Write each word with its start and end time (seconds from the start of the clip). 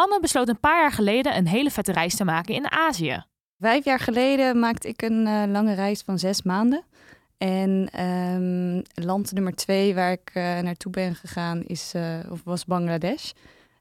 Anne 0.00 0.20
besloot 0.20 0.48
een 0.48 0.60
paar 0.60 0.80
jaar 0.80 0.92
geleden 0.92 1.36
een 1.36 1.46
hele 1.46 1.70
vette 1.70 1.92
reis 1.92 2.16
te 2.16 2.24
maken 2.24 2.54
in 2.54 2.70
Azië. 2.70 3.24
Vijf 3.58 3.84
jaar 3.84 3.98
geleden 3.98 4.58
maakte 4.58 4.88
ik 4.88 5.02
een 5.02 5.26
uh, 5.26 5.42
lange 5.46 5.74
reis 5.74 6.02
van 6.02 6.18
zes 6.18 6.42
maanden. 6.42 6.84
En 7.38 8.00
um, 8.04 8.82
land 8.94 9.32
nummer 9.32 9.54
twee 9.54 9.94
waar 9.94 10.12
ik 10.12 10.30
uh, 10.34 10.58
naartoe 10.58 10.92
ben 10.92 11.14
gegaan 11.14 11.62
is, 11.62 11.92
uh, 11.96 12.18
of 12.30 12.40
was 12.44 12.64
Bangladesh. 12.64 13.30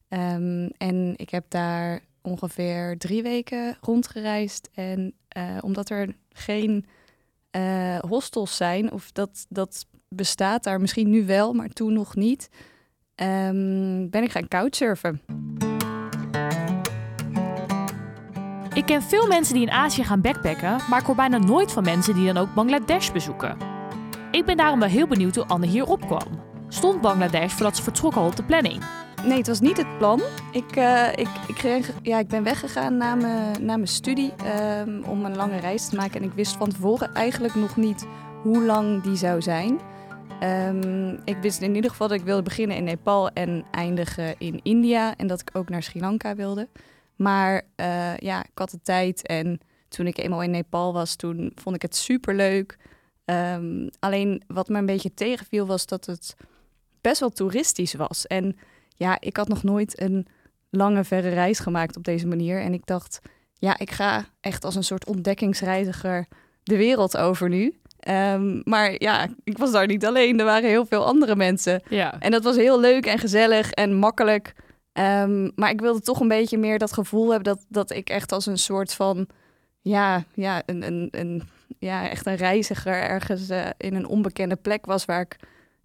Um, 0.09 0.69
en 0.77 1.13
ik 1.15 1.29
heb 1.29 1.45
daar 1.47 1.99
ongeveer 2.21 2.97
drie 2.97 3.23
weken 3.23 3.77
rondgereisd. 3.81 4.69
En 4.73 5.13
omdat 5.59 5.89
er 5.89 6.15
geen 6.29 6.85
hostels 7.99 8.55
zijn, 8.55 8.91
of 8.91 9.11
dat, 9.11 9.45
dat 9.49 9.85
bestaat 10.09 10.63
daar 10.63 10.81
misschien 10.81 11.09
nu 11.09 11.25
wel, 11.25 11.53
maar 11.53 11.69
toen 11.69 11.93
nog 11.93 12.15
niet, 12.15 12.49
um, 13.15 14.09
ben 14.09 14.23
ik 14.23 14.31
gaan 14.31 14.47
couchsurfen. 14.47 15.21
Ik 18.75 18.85
ken 18.85 19.01
veel 19.01 19.27
mensen 19.27 19.53
die 19.53 19.63
in 19.63 19.71
Azië 19.71 20.03
gaan 20.03 20.21
backpacken, 20.21 20.77
maar 20.89 20.99
ik 20.99 21.05
hoor 21.05 21.15
bijna 21.15 21.37
nooit 21.37 21.71
van 21.71 21.83
mensen 21.83 22.15
die 22.15 22.33
dan 22.33 22.37
ook 22.37 22.53
Bangladesh 22.53 23.11
bezoeken. 23.11 23.57
Ik 24.31 24.45
ben 24.45 24.57
daarom 24.57 24.79
wel 24.79 24.89
heel 24.89 25.07
benieuwd 25.07 25.35
hoe 25.35 25.45
Anne 25.45 25.65
hier 25.65 25.85
opkwam. 25.85 26.27
Stond 26.67 27.01
Bangladesh 27.01 27.53
voordat 27.53 27.75
ze 27.75 27.83
vertrok 27.83 28.15
al 28.15 28.25
op 28.25 28.35
de 28.35 28.43
planning? 28.43 28.83
Nee, 29.23 29.37
het 29.37 29.47
was 29.47 29.59
niet 29.59 29.77
het 29.77 29.97
plan. 29.97 30.21
Ik, 30.51 30.75
uh, 30.75 31.07
ik, 31.11 31.27
ik, 31.47 31.93
ja, 32.01 32.19
ik 32.19 32.27
ben 32.27 32.43
weggegaan 32.43 32.97
na 32.97 33.15
mijn, 33.15 33.65
na 33.65 33.75
mijn 33.75 33.87
studie 33.87 34.33
um, 34.79 35.03
om 35.03 35.25
een 35.25 35.35
lange 35.35 35.57
reis 35.57 35.89
te 35.89 35.95
maken. 35.95 36.21
En 36.21 36.27
ik 36.27 36.33
wist 36.33 36.55
van 36.55 36.69
tevoren 36.69 37.13
eigenlijk 37.13 37.55
nog 37.55 37.75
niet 37.75 38.07
hoe 38.41 38.63
lang 38.63 39.01
die 39.01 39.15
zou 39.15 39.41
zijn. 39.41 39.79
Um, 40.43 41.19
ik 41.25 41.37
wist 41.41 41.61
in 41.61 41.75
ieder 41.75 41.89
geval 41.89 42.07
dat 42.07 42.17
ik 42.19 42.25
wilde 42.25 42.41
beginnen 42.41 42.77
in 42.77 42.83
Nepal 42.83 43.29
en 43.29 43.65
eindigen 43.71 44.35
in 44.37 44.59
India. 44.63 45.15
En 45.15 45.27
dat 45.27 45.41
ik 45.41 45.49
ook 45.53 45.69
naar 45.69 45.83
Sri 45.83 45.99
Lanka 45.99 46.35
wilde. 46.35 46.67
Maar 47.15 47.61
uh, 47.75 48.17
ja, 48.17 48.43
ik 48.43 48.51
had 48.53 48.69
de 48.69 48.81
tijd 48.83 49.27
en 49.27 49.59
toen 49.87 50.07
ik 50.07 50.17
eenmaal 50.17 50.43
in 50.43 50.51
Nepal 50.51 50.93
was, 50.93 51.15
toen 51.15 51.51
vond 51.55 51.75
ik 51.75 51.81
het 51.81 51.95
super 51.95 52.35
leuk. 52.35 52.77
Um, 53.25 53.89
alleen 53.99 54.43
wat 54.47 54.69
me 54.69 54.77
een 54.77 54.85
beetje 54.85 55.13
tegenviel 55.13 55.65
was 55.65 55.85
dat 55.85 56.05
het 56.05 56.35
best 57.01 57.19
wel 57.19 57.29
toeristisch 57.29 57.93
was. 57.93 58.27
En 58.27 58.57
ja, 58.95 59.17
ik 59.19 59.37
had 59.37 59.47
nog 59.47 59.63
nooit 59.63 60.01
een 60.01 60.27
lange, 60.69 61.03
verre 61.03 61.29
reis 61.29 61.59
gemaakt 61.59 61.97
op 61.97 62.03
deze 62.03 62.27
manier. 62.27 62.61
En 62.61 62.73
ik 62.73 62.85
dacht, 62.85 63.19
ja, 63.53 63.77
ik 63.77 63.91
ga 63.91 64.25
echt 64.41 64.63
als 64.63 64.75
een 64.75 64.83
soort 64.83 65.05
ontdekkingsreiziger 65.05 66.27
de 66.63 66.77
wereld 66.77 67.17
over 67.17 67.49
nu. 67.49 67.79
Um, 68.07 68.61
maar 68.63 68.95
ja, 68.97 69.27
ik 69.43 69.57
was 69.57 69.71
daar 69.71 69.87
niet 69.87 70.05
alleen. 70.05 70.39
Er 70.39 70.45
waren 70.45 70.69
heel 70.69 70.85
veel 70.85 71.05
andere 71.05 71.35
mensen. 71.35 71.81
Ja. 71.89 72.19
En 72.19 72.31
dat 72.31 72.43
was 72.43 72.55
heel 72.55 72.79
leuk 72.79 73.05
en 73.05 73.19
gezellig 73.19 73.71
en 73.71 73.95
makkelijk. 73.95 74.53
Um, 74.99 75.51
maar 75.55 75.69
ik 75.69 75.81
wilde 75.81 76.01
toch 76.01 76.19
een 76.19 76.27
beetje 76.27 76.57
meer 76.57 76.79
dat 76.79 76.93
gevoel 76.93 77.31
hebben 77.31 77.53
dat, 77.53 77.65
dat 77.69 77.91
ik 77.91 78.09
echt 78.09 78.31
als 78.31 78.45
een 78.45 78.57
soort 78.57 78.93
van, 78.93 79.27
ja, 79.81 80.23
ja, 80.33 80.61
een, 80.65 80.83
een, 80.83 81.07
een, 81.11 81.43
ja 81.79 82.09
echt 82.09 82.25
een 82.25 82.35
reiziger 82.35 82.93
ergens 82.93 83.49
uh, 83.49 83.65
in 83.77 83.95
een 83.95 84.07
onbekende 84.07 84.55
plek 84.55 84.85
was 84.85 85.05
waar 85.05 85.21
ik 85.21 85.35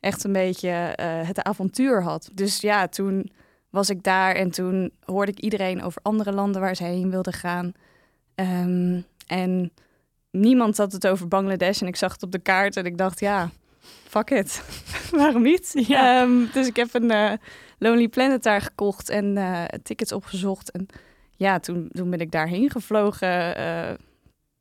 echt 0.01 0.25
een 0.25 0.33
beetje 0.33 0.97
uh, 1.01 1.27
het 1.27 1.43
avontuur 1.43 2.03
had. 2.03 2.31
Dus 2.33 2.61
ja, 2.61 2.89
toen 2.89 3.31
was 3.71 3.91
ik 3.91 4.03
daar 4.03 4.35
en 4.35 4.51
toen 4.51 4.93
hoorde 5.05 5.33
ik 5.33 5.41
iedereen 5.41 5.83
over 5.83 6.01
andere 6.03 6.33
landen 6.33 6.61
waar 6.61 6.77
ze 6.77 6.85
heen 6.85 7.11
wilden 7.11 7.33
gaan. 7.33 7.73
Um, 8.35 9.05
en 9.27 9.73
niemand 10.31 10.77
had 10.77 10.93
het 10.93 11.07
over 11.07 11.29
Bangladesh 11.29 11.81
en 11.81 11.87
ik 11.87 11.97
zag 11.97 12.13
het 12.13 12.23
op 12.23 12.33
de 12.33 12.39
kaart 12.39 12.77
en 12.77 12.85
ik 12.85 12.99
dacht, 12.99 13.21
ja, 13.21 13.51
fuck 14.05 14.31
it. 14.31 14.63
Waarom 15.11 15.43
niet? 15.43 15.71
Ja. 15.87 16.23
Um, 16.23 16.49
dus 16.53 16.67
ik 16.67 16.77
heb 16.77 16.95
een 16.95 17.11
uh, 17.11 17.33
Lonely 17.83 18.09
Planet 18.09 18.43
daar 18.43 18.61
gekocht 18.61 19.09
en 19.09 19.37
uh, 19.37 19.65
tickets 19.83 20.13
opgezocht. 20.13 20.71
En 20.71 20.87
ja, 21.37 21.59
toen, 21.59 21.89
toen 21.93 22.11
ben 22.11 22.21
ik 22.21 22.31
daarheen 22.31 22.71
gevlogen. 22.71 23.59
Uh, 23.59 23.91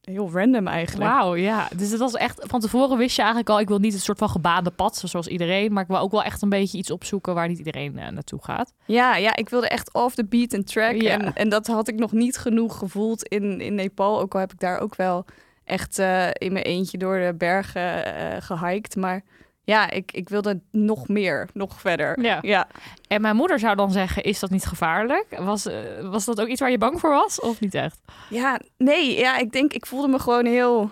heel 0.01 0.31
random 0.31 0.67
eigenlijk. 0.67 1.11
Wauw, 1.11 1.35
ja. 1.35 1.67
Dus 1.75 1.91
het 1.91 1.99
was 1.99 2.13
echt... 2.13 2.43
Van 2.47 2.59
tevoren 2.59 2.97
wist 2.97 3.15
je 3.15 3.21
eigenlijk 3.21 3.49
al... 3.49 3.59
ik 3.59 3.67
wil 3.67 3.79
niet 3.79 3.93
een 3.93 3.99
soort 3.99 4.17
van 4.17 4.29
gebaande 4.29 4.71
pad, 4.71 4.97
zoals 5.05 5.27
iedereen... 5.27 5.73
maar 5.73 5.83
ik 5.83 5.89
wil 5.89 5.99
ook 5.99 6.11
wel 6.11 6.23
echt 6.23 6.41
een 6.41 6.49
beetje 6.49 6.77
iets 6.77 6.91
opzoeken... 6.91 7.33
waar 7.33 7.47
niet 7.47 7.57
iedereen 7.57 7.93
naartoe 7.93 8.43
gaat. 8.43 8.73
Ja, 8.85 9.15
ja, 9.15 9.35
ik 9.35 9.49
wilde 9.49 9.67
echt 9.67 9.93
off 9.93 10.15
the 10.15 10.25
beat 10.25 10.53
and 10.53 10.67
track. 10.67 11.01
Ja. 11.01 11.19
En, 11.19 11.33
en 11.33 11.49
dat 11.49 11.67
had 11.67 11.87
ik 11.87 11.95
nog 11.95 12.11
niet 12.11 12.37
genoeg 12.37 12.77
gevoeld 12.77 13.23
in, 13.23 13.61
in 13.61 13.75
Nepal. 13.75 14.21
Ook 14.21 14.33
al 14.33 14.39
heb 14.39 14.51
ik 14.51 14.59
daar 14.59 14.79
ook 14.79 14.95
wel 14.95 15.25
echt 15.63 15.99
uh, 15.99 16.27
in 16.33 16.53
mijn 16.53 16.65
eentje 16.65 16.97
door 16.97 17.19
de 17.19 17.33
bergen 17.37 18.07
uh, 18.07 18.35
gehiked. 18.39 18.95
Maar 18.95 19.23
ja, 19.69 19.89
ik, 19.89 20.11
ik 20.11 20.29
wilde 20.29 20.59
nog 20.71 21.07
meer, 21.07 21.49
nog 21.53 21.79
verder. 21.79 22.21
Ja. 22.21 22.37
ja. 22.41 22.67
En 23.07 23.21
mijn 23.21 23.35
moeder 23.35 23.59
zou 23.59 23.75
dan 23.75 23.91
zeggen, 23.91 24.23
is 24.23 24.39
dat 24.39 24.49
niet 24.49 24.65
gevaarlijk? 24.65 25.25
Was, 25.39 25.65
uh, 25.65 25.73
was 26.01 26.25
dat 26.25 26.41
ook 26.41 26.47
iets 26.47 26.59
waar 26.59 26.71
je 26.71 26.77
bang 26.77 26.99
voor 26.99 27.09
was 27.09 27.39
of 27.39 27.59
niet 27.59 27.73
echt? 27.73 27.99
Ja, 28.29 28.59
nee. 28.77 29.17
Ja, 29.17 29.37
ik 29.37 29.51
denk, 29.51 29.73
ik 29.73 29.85
voelde 29.85 30.07
me 30.07 30.19
gewoon 30.19 30.45
heel... 30.45 30.91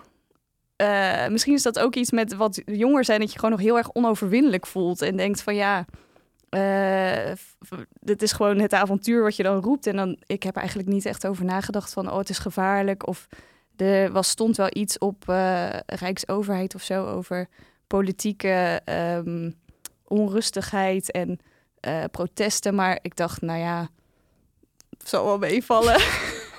Uh, 0.81 1.27
misschien 1.27 1.53
is 1.53 1.63
dat 1.63 1.79
ook 1.79 1.95
iets 1.95 2.11
met 2.11 2.35
wat 2.35 2.61
jonger 2.65 3.05
zijn... 3.05 3.19
dat 3.19 3.31
je 3.31 3.39
gewoon 3.39 3.55
nog 3.55 3.63
heel 3.63 3.77
erg 3.77 3.93
onoverwinnelijk 3.93 4.67
voelt. 4.67 5.01
En 5.01 5.17
denkt 5.17 5.41
van 5.41 5.55
ja... 5.55 5.85
Uh, 6.49 7.31
dit 7.99 8.21
is 8.21 8.31
gewoon 8.31 8.59
het 8.59 8.73
avontuur 8.73 9.23
wat 9.23 9.35
je 9.35 9.43
dan 9.43 9.61
roept. 9.61 9.87
En 9.87 9.95
dan, 9.95 10.17
ik 10.25 10.43
heb 10.43 10.55
eigenlijk 10.55 10.89
niet 10.89 11.05
echt 11.05 11.27
over 11.27 11.45
nagedacht 11.45 11.93
van... 11.93 12.11
oh, 12.11 12.17
het 12.17 12.29
is 12.29 12.39
gevaarlijk 12.39 13.07
of... 13.07 13.27
Er 13.77 14.11
was, 14.11 14.29
stond 14.29 14.57
wel 14.57 14.69
iets 14.69 14.97
op 14.97 15.23
uh, 15.29 15.69
Rijksoverheid 15.85 16.75
of 16.75 16.81
zo 16.81 17.05
over 17.05 17.47
politieke 17.87 18.81
um, 19.25 19.55
onrustigheid 20.07 21.11
en 21.11 21.39
uh, 21.87 22.03
protesten. 22.11 22.75
Maar 22.75 22.99
ik 23.01 23.15
dacht, 23.15 23.41
nou 23.41 23.59
ja, 23.59 23.89
het 24.97 25.09
zal 25.09 25.25
wel 25.25 25.37
meevallen. 25.37 25.97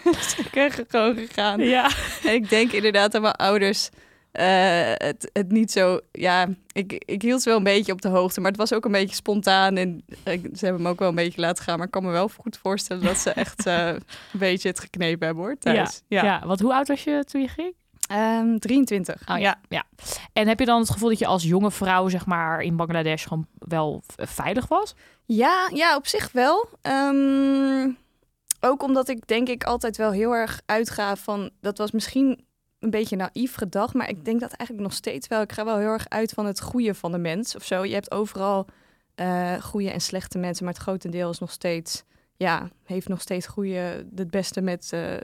dus 0.05 0.38
ik 0.38 0.50
ben 0.50 0.71
gewoon 0.71 1.17
gegaan. 1.17 1.61
Ja. 1.61 1.91
En 2.25 2.34
ik 2.34 2.49
denk 2.49 2.72
inderdaad 2.72 3.12
dat 3.12 3.22
mijn 3.22 3.34
ouders 3.34 3.88
uh, 4.33 4.93
het, 4.94 5.31
het 5.33 5.50
niet 5.50 5.72
zo... 5.72 6.00
Ja, 6.12 6.49
ik, 6.72 7.03
ik 7.06 7.22
hield 7.22 7.43
ze 7.43 7.49
wel 7.49 7.59
een 7.59 7.65
beetje 7.65 7.93
op 7.93 8.03
de 8.03 8.09
hoogte, 8.09 8.41
maar 8.41 8.50
het 8.50 8.61
was 8.61 8.72
ook 8.72 8.84
een 8.84 8.93
beetje 8.93 9.15
spontaan. 9.15 9.77
En 9.77 10.05
ik, 10.25 10.49
ze 10.55 10.65
hebben 10.65 10.83
me 10.83 10.88
ook 10.88 10.99
wel 10.99 11.09
een 11.09 11.15
beetje 11.15 11.41
laten 11.41 11.65
gaan. 11.65 11.77
Maar 11.77 11.87
ik 11.87 11.93
kan 11.93 12.05
me 12.05 12.11
wel 12.11 12.28
goed 12.28 12.59
voorstellen 12.59 13.05
dat 13.05 13.17
ze 13.17 13.31
echt 13.31 13.67
een 13.67 14.03
beetje 14.33 14.69
het 14.69 14.81
geknepen 14.81 15.27
hebben, 15.27 15.44
hoor, 15.44 15.59
thuis. 15.59 16.03
Ja, 16.06 16.22
ja. 16.22 16.25
ja, 16.25 16.47
want 16.47 16.61
hoe 16.61 16.75
oud 16.75 16.88
was 16.88 17.05
je 17.05 17.25
toen 17.25 17.41
je 17.41 17.49
ging? 17.49 17.75
Um, 18.13 18.59
23. 18.59 19.29
Oh, 19.29 19.39
ja. 19.39 19.61
ja. 19.69 19.85
En 20.33 20.49
heb 20.49 20.59
je 20.59 20.65
dan 20.65 20.81
het 20.81 20.91
gevoel 20.91 21.09
dat 21.09 21.19
je 21.19 21.27
als 21.27 21.43
jonge 21.43 21.71
vrouw, 21.71 22.09
zeg 22.09 22.27
maar, 22.27 22.61
in 22.61 22.77
Bangladesh 22.77 23.23
gewoon 23.23 23.47
wel 23.59 24.03
veilig 24.17 24.69
was? 24.69 24.95
Ja, 25.25 25.71
ja 25.75 25.97
op 25.97 26.07
zich 26.07 26.33
wel. 26.33 26.69
Um, 26.83 27.97
ook 28.61 28.83
omdat 28.83 29.09
ik 29.09 29.27
denk 29.27 29.49
ik 29.49 29.65
altijd 29.65 29.97
wel 29.97 30.11
heel 30.11 30.33
erg 30.33 30.61
uitga 30.67 31.17
van... 31.17 31.51
Dat 31.61 31.79
was 31.79 31.91
misschien 31.91 32.47
een 32.79 32.91
beetje 32.91 33.17
naïef 33.17 33.55
gedacht, 33.55 33.95
maar 33.95 34.09
ik 34.09 34.25
denk 34.25 34.41
dat 34.41 34.53
eigenlijk 34.53 34.89
nog 34.89 34.99
steeds 34.99 35.29
wel. 35.29 35.41
Ik 35.41 35.53
ga 35.53 35.65
wel 35.65 35.79
heel 35.79 35.89
erg 35.89 36.09
uit 36.09 36.31
van 36.31 36.47
het 36.47 36.61
goede 36.61 36.95
van 36.95 37.13
de 37.13 37.19
mens 37.19 37.57
of 37.57 37.65
zo. 37.65 37.85
Je 37.85 37.95
hebt 37.95 38.11
overal 38.11 38.67
uh, 39.17 39.53
goede 39.62 39.91
en 39.91 40.00
slechte 40.00 40.38
mensen, 40.38 40.65
maar 40.65 40.75
het 40.75 40.82
grotendeel 40.82 41.31
is 41.31 41.38
nog 41.38 41.50
steeds, 41.50 42.05
ja, 42.37 42.69
heeft 42.85 43.09
nog 43.09 43.21
steeds 43.21 43.47
goede, 43.47 44.06
het 44.15 44.31
beste 44.31 44.61
met 44.61 44.91
uh, 44.94 45.15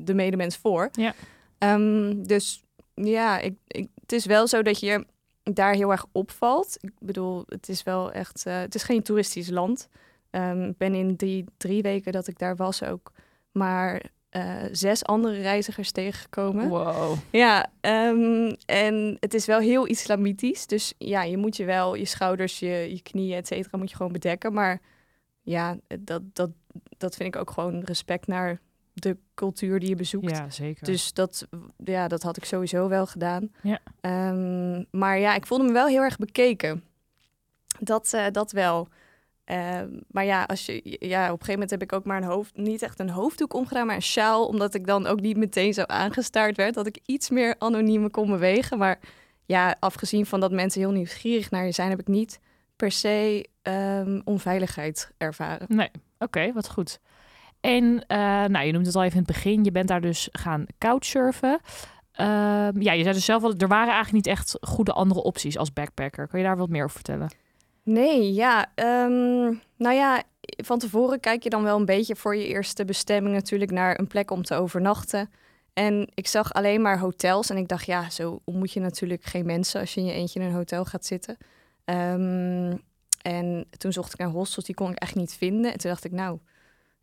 de 0.00 0.14
medemens 0.14 0.56
voor. 0.56 0.88
Ja. 0.92 1.14
Um, 1.58 2.26
dus 2.26 2.62
ja, 2.94 3.38
ik, 3.38 3.54
ik, 3.66 3.88
het 4.00 4.12
is 4.12 4.26
wel 4.26 4.46
zo 4.46 4.62
dat 4.62 4.80
je 4.80 5.06
daar 5.42 5.74
heel 5.74 5.90
erg 5.90 6.06
opvalt. 6.12 6.76
Ik 6.80 6.92
bedoel, 6.98 7.44
het 7.46 7.68
is 7.68 7.82
wel 7.82 8.12
echt, 8.12 8.44
uh, 8.46 8.58
het 8.58 8.74
is 8.74 8.82
geen 8.82 9.02
toeristisch 9.02 9.50
land. 9.50 9.88
Um, 10.30 10.68
ik 10.68 10.76
ben 10.76 10.94
in 10.94 11.14
die 11.14 11.44
drie 11.56 11.82
weken 11.82 12.12
dat 12.12 12.26
ik 12.26 12.38
daar 12.38 12.56
was 12.56 12.82
ook 12.82 13.12
maar 13.52 14.02
uh, 14.30 14.62
zes 14.72 15.04
andere 15.04 15.40
reizigers 15.40 15.90
tegengekomen. 15.90 16.68
Wow. 16.68 17.16
Ja, 17.30 17.70
um, 17.80 18.56
en 18.66 19.16
het 19.20 19.34
is 19.34 19.46
wel 19.46 19.58
heel 19.58 19.84
islamitisch. 19.84 20.66
Dus 20.66 20.94
ja, 20.98 21.22
je 21.22 21.36
moet 21.36 21.56
je 21.56 21.64
wel 21.64 21.94
je 21.94 22.04
schouders, 22.04 22.58
je, 22.58 22.86
je 22.94 23.02
knieën, 23.02 23.36
et 23.36 23.46
cetera, 23.46 23.78
moet 23.78 23.90
je 23.90 23.96
gewoon 23.96 24.12
bedekken. 24.12 24.52
Maar 24.52 24.80
ja, 25.42 25.76
dat, 26.00 26.22
dat, 26.32 26.50
dat 26.96 27.16
vind 27.16 27.34
ik 27.34 27.40
ook 27.40 27.50
gewoon 27.50 27.80
respect 27.84 28.26
naar 28.26 28.60
de 29.00 29.16
cultuur 29.34 29.80
die 29.80 29.88
je 29.88 29.94
bezoekt. 29.94 30.30
Ja, 30.30 30.50
zeker. 30.50 30.86
Dus 30.86 31.12
dat, 31.12 31.46
ja, 31.84 32.08
dat 32.08 32.22
had 32.22 32.36
ik 32.36 32.44
sowieso 32.44 32.88
wel 32.88 33.06
gedaan. 33.06 33.52
Ja. 33.62 33.80
Um, 34.30 34.86
maar 34.90 35.18
ja, 35.18 35.34
ik 35.34 35.46
voelde 35.46 35.64
me 35.64 35.72
wel 35.72 35.86
heel 35.86 36.02
erg 36.02 36.16
bekeken. 36.16 36.84
Dat, 37.80 38.12
uh, 38.14 38.26
dat 38.32 38.52
wel. 38.52 38.88
Ehm, 39.44 39.88
maar 40.10 40.24
ja, 40.24 40.42
als 40.42 40.66
je, 40.66 40.96
ja, 41.00 41.24
op 41.24 41.30
een 41.30 41.44
gegeven 41.46 41.52
moment 41.52 41.70
heb 41.70 41.82
ik 41.82 41.92
ook 41.92 42.04
maar 42.04 42.16
een 42.16 42.28
hoofd, 42.28 42.56
niet 42.56 42.82
echt 42.82 43.00
een 43.00 43.10
hoofddoek 43.10 43.54
omgedaan, 43.54 43.86
maar 43.86 43.94
een 43.94 44.02
sjaal. 44.02 44.46
Omdat 44.46 44.74
ik 44.74 44.86
dan 44.86 45.06
ook 45.06 45.20
niet 45.20 45.36
meteen 45.36 45.74
zo 45.74 45.82
aangestaard 45.82 46.56
werd. 46.56 46.74
Dat 46.74 46.86
ik 46.86 46.98
iets 47.06 47.30
meer 47.30 47.54
anoniem 47.58 48.10
kon 48.10 48.30
bewegen. 48.30 48.78
Maar 48.78 48.98
ja, 49.46 49.76
afgezien 49.80 50.26
van 50.26 50.40
dat 50.40 50.52
mensen 50.52 50.80
heel 50.80 50.90
nieuwsgierig 50.90 51.50
naar 51.50 51.64
je 51.64 51.72
zijn, 51.72 51.90
heb 51.90 52.00
ik 52.00 52.06
niet 52.06 52.40
per 52.76 52.90
se 52.90 53.48
ehm, 53.62 54.20
onveiligheid 54.24 55.12
ervaren. 55.16 55.66
Nee, 55.68 55.90
oké, 56.18 56.52
wat 56.52 56.68
goed. 56.68 57.00
En 57.60 57.84
uh, 57.84 57.98
nou, 58.44 58.66
je 58.66 58.72
noemde 58.72 58.86
het 58.86 58.96
al 58.96 59.02
even 59.02 59.18
in 59.18 59.24
het 59.24 59.32
begin, 59.32 59.64
je 59.64 59.72
bent 59.72 59.88
daar 59.88 60.00
dus 60.00 60.28
gaan 60.32 60.66
couchsurfen. 60.78 61.60
Ehm, 62.12 62.80
ja, 62.80 62.92
je 62.92 63.02
zei 63.02 63.14
dus 63.14 63.24
zelf 63.24 63.42
al, 63.42 63.54
er 63.56 63.68
waren 63.68 63.92
eigenlijk 63.94 64.26
niet 64.26 64.36
echt 64.36 64.58
goede 64.60 64.92
andere 64.92 65.22
opties 65.22 65.58
als 65.58 65.72
backpacker. 65.72 66.28
Kan 66.28 66.38
je 66.40 66.46
daar 66.46 66.56
wat 66.56 66.68
meer 66.68 66.84
over 66.84 66.94
vertellen? 66.94 67.30
Nee, 67.82 68.34
ja. 68.34 68.66
Um, 68.74 69.60
nou 69.76 69.94
ja, 69.94 70.22
van 70.40 70.78
tevoren 70.78 71.20
kijk 71.20 71.42
je 71.42 71.50
dan 71.50 71.62
wel 71.62 71.76
een 71.76 71.84
beetje 71.84 72.16
voor 72.16 72.36
je 72.36 72.46
eerste 72.46 72.84
bestemming 72.84 73.34
natuurlijk 73.34 73.70
naar 73.70 73.98
een 73.98 74.06
plek 74.06 74.30
om 74.30 74.42
te 74.42 74.54
overnachten. 74.54 75.30
En 75.72 76.10
ik 76.14 76.26
zag 76.26 76.52
alleen 76.52 76.82
maar 76.82 76.98
hotels 76.98 77.50
en 77.50 77.56
ik 77.56 77.68
dacht, 77.68 77.86
ja, 77.86 78.10
zo 78.10 78.40
ontmoet 78.44 78.72
je 78.72 78.80
natuurlijk 78.80 79.24
geen 79.24 79.46
mensen 79.46 79.80
als 79.80 79.94
je 79.94 80.00
in 80.00 80.06
je 80.06 80.12
eentje 80.12 80.40
in 80.40 80.46
een 80.46 80.52
hotel 80.52 80.84
gaat 80.84 81.06
zitten. 81.06 81.36
Um, 81.84 82.80
en 83.22 83.66
toen 83.76 83.92
zocht 83.92 84.12
ik 84.12 84.18
naar 84.18 84.28
hostels, 84.28 84.64
die 84.64 84.74
kon 84.74 84.90
ik 84.90 84.98
echt 84.98 85.14
niet 85.14 85.34
vinden. 85.34 85.72
En 85.72 85.78
toen 85.78 85.90
dacht 85.90 86.04
ik, 86.04 86.12
nou, 86.12 86.38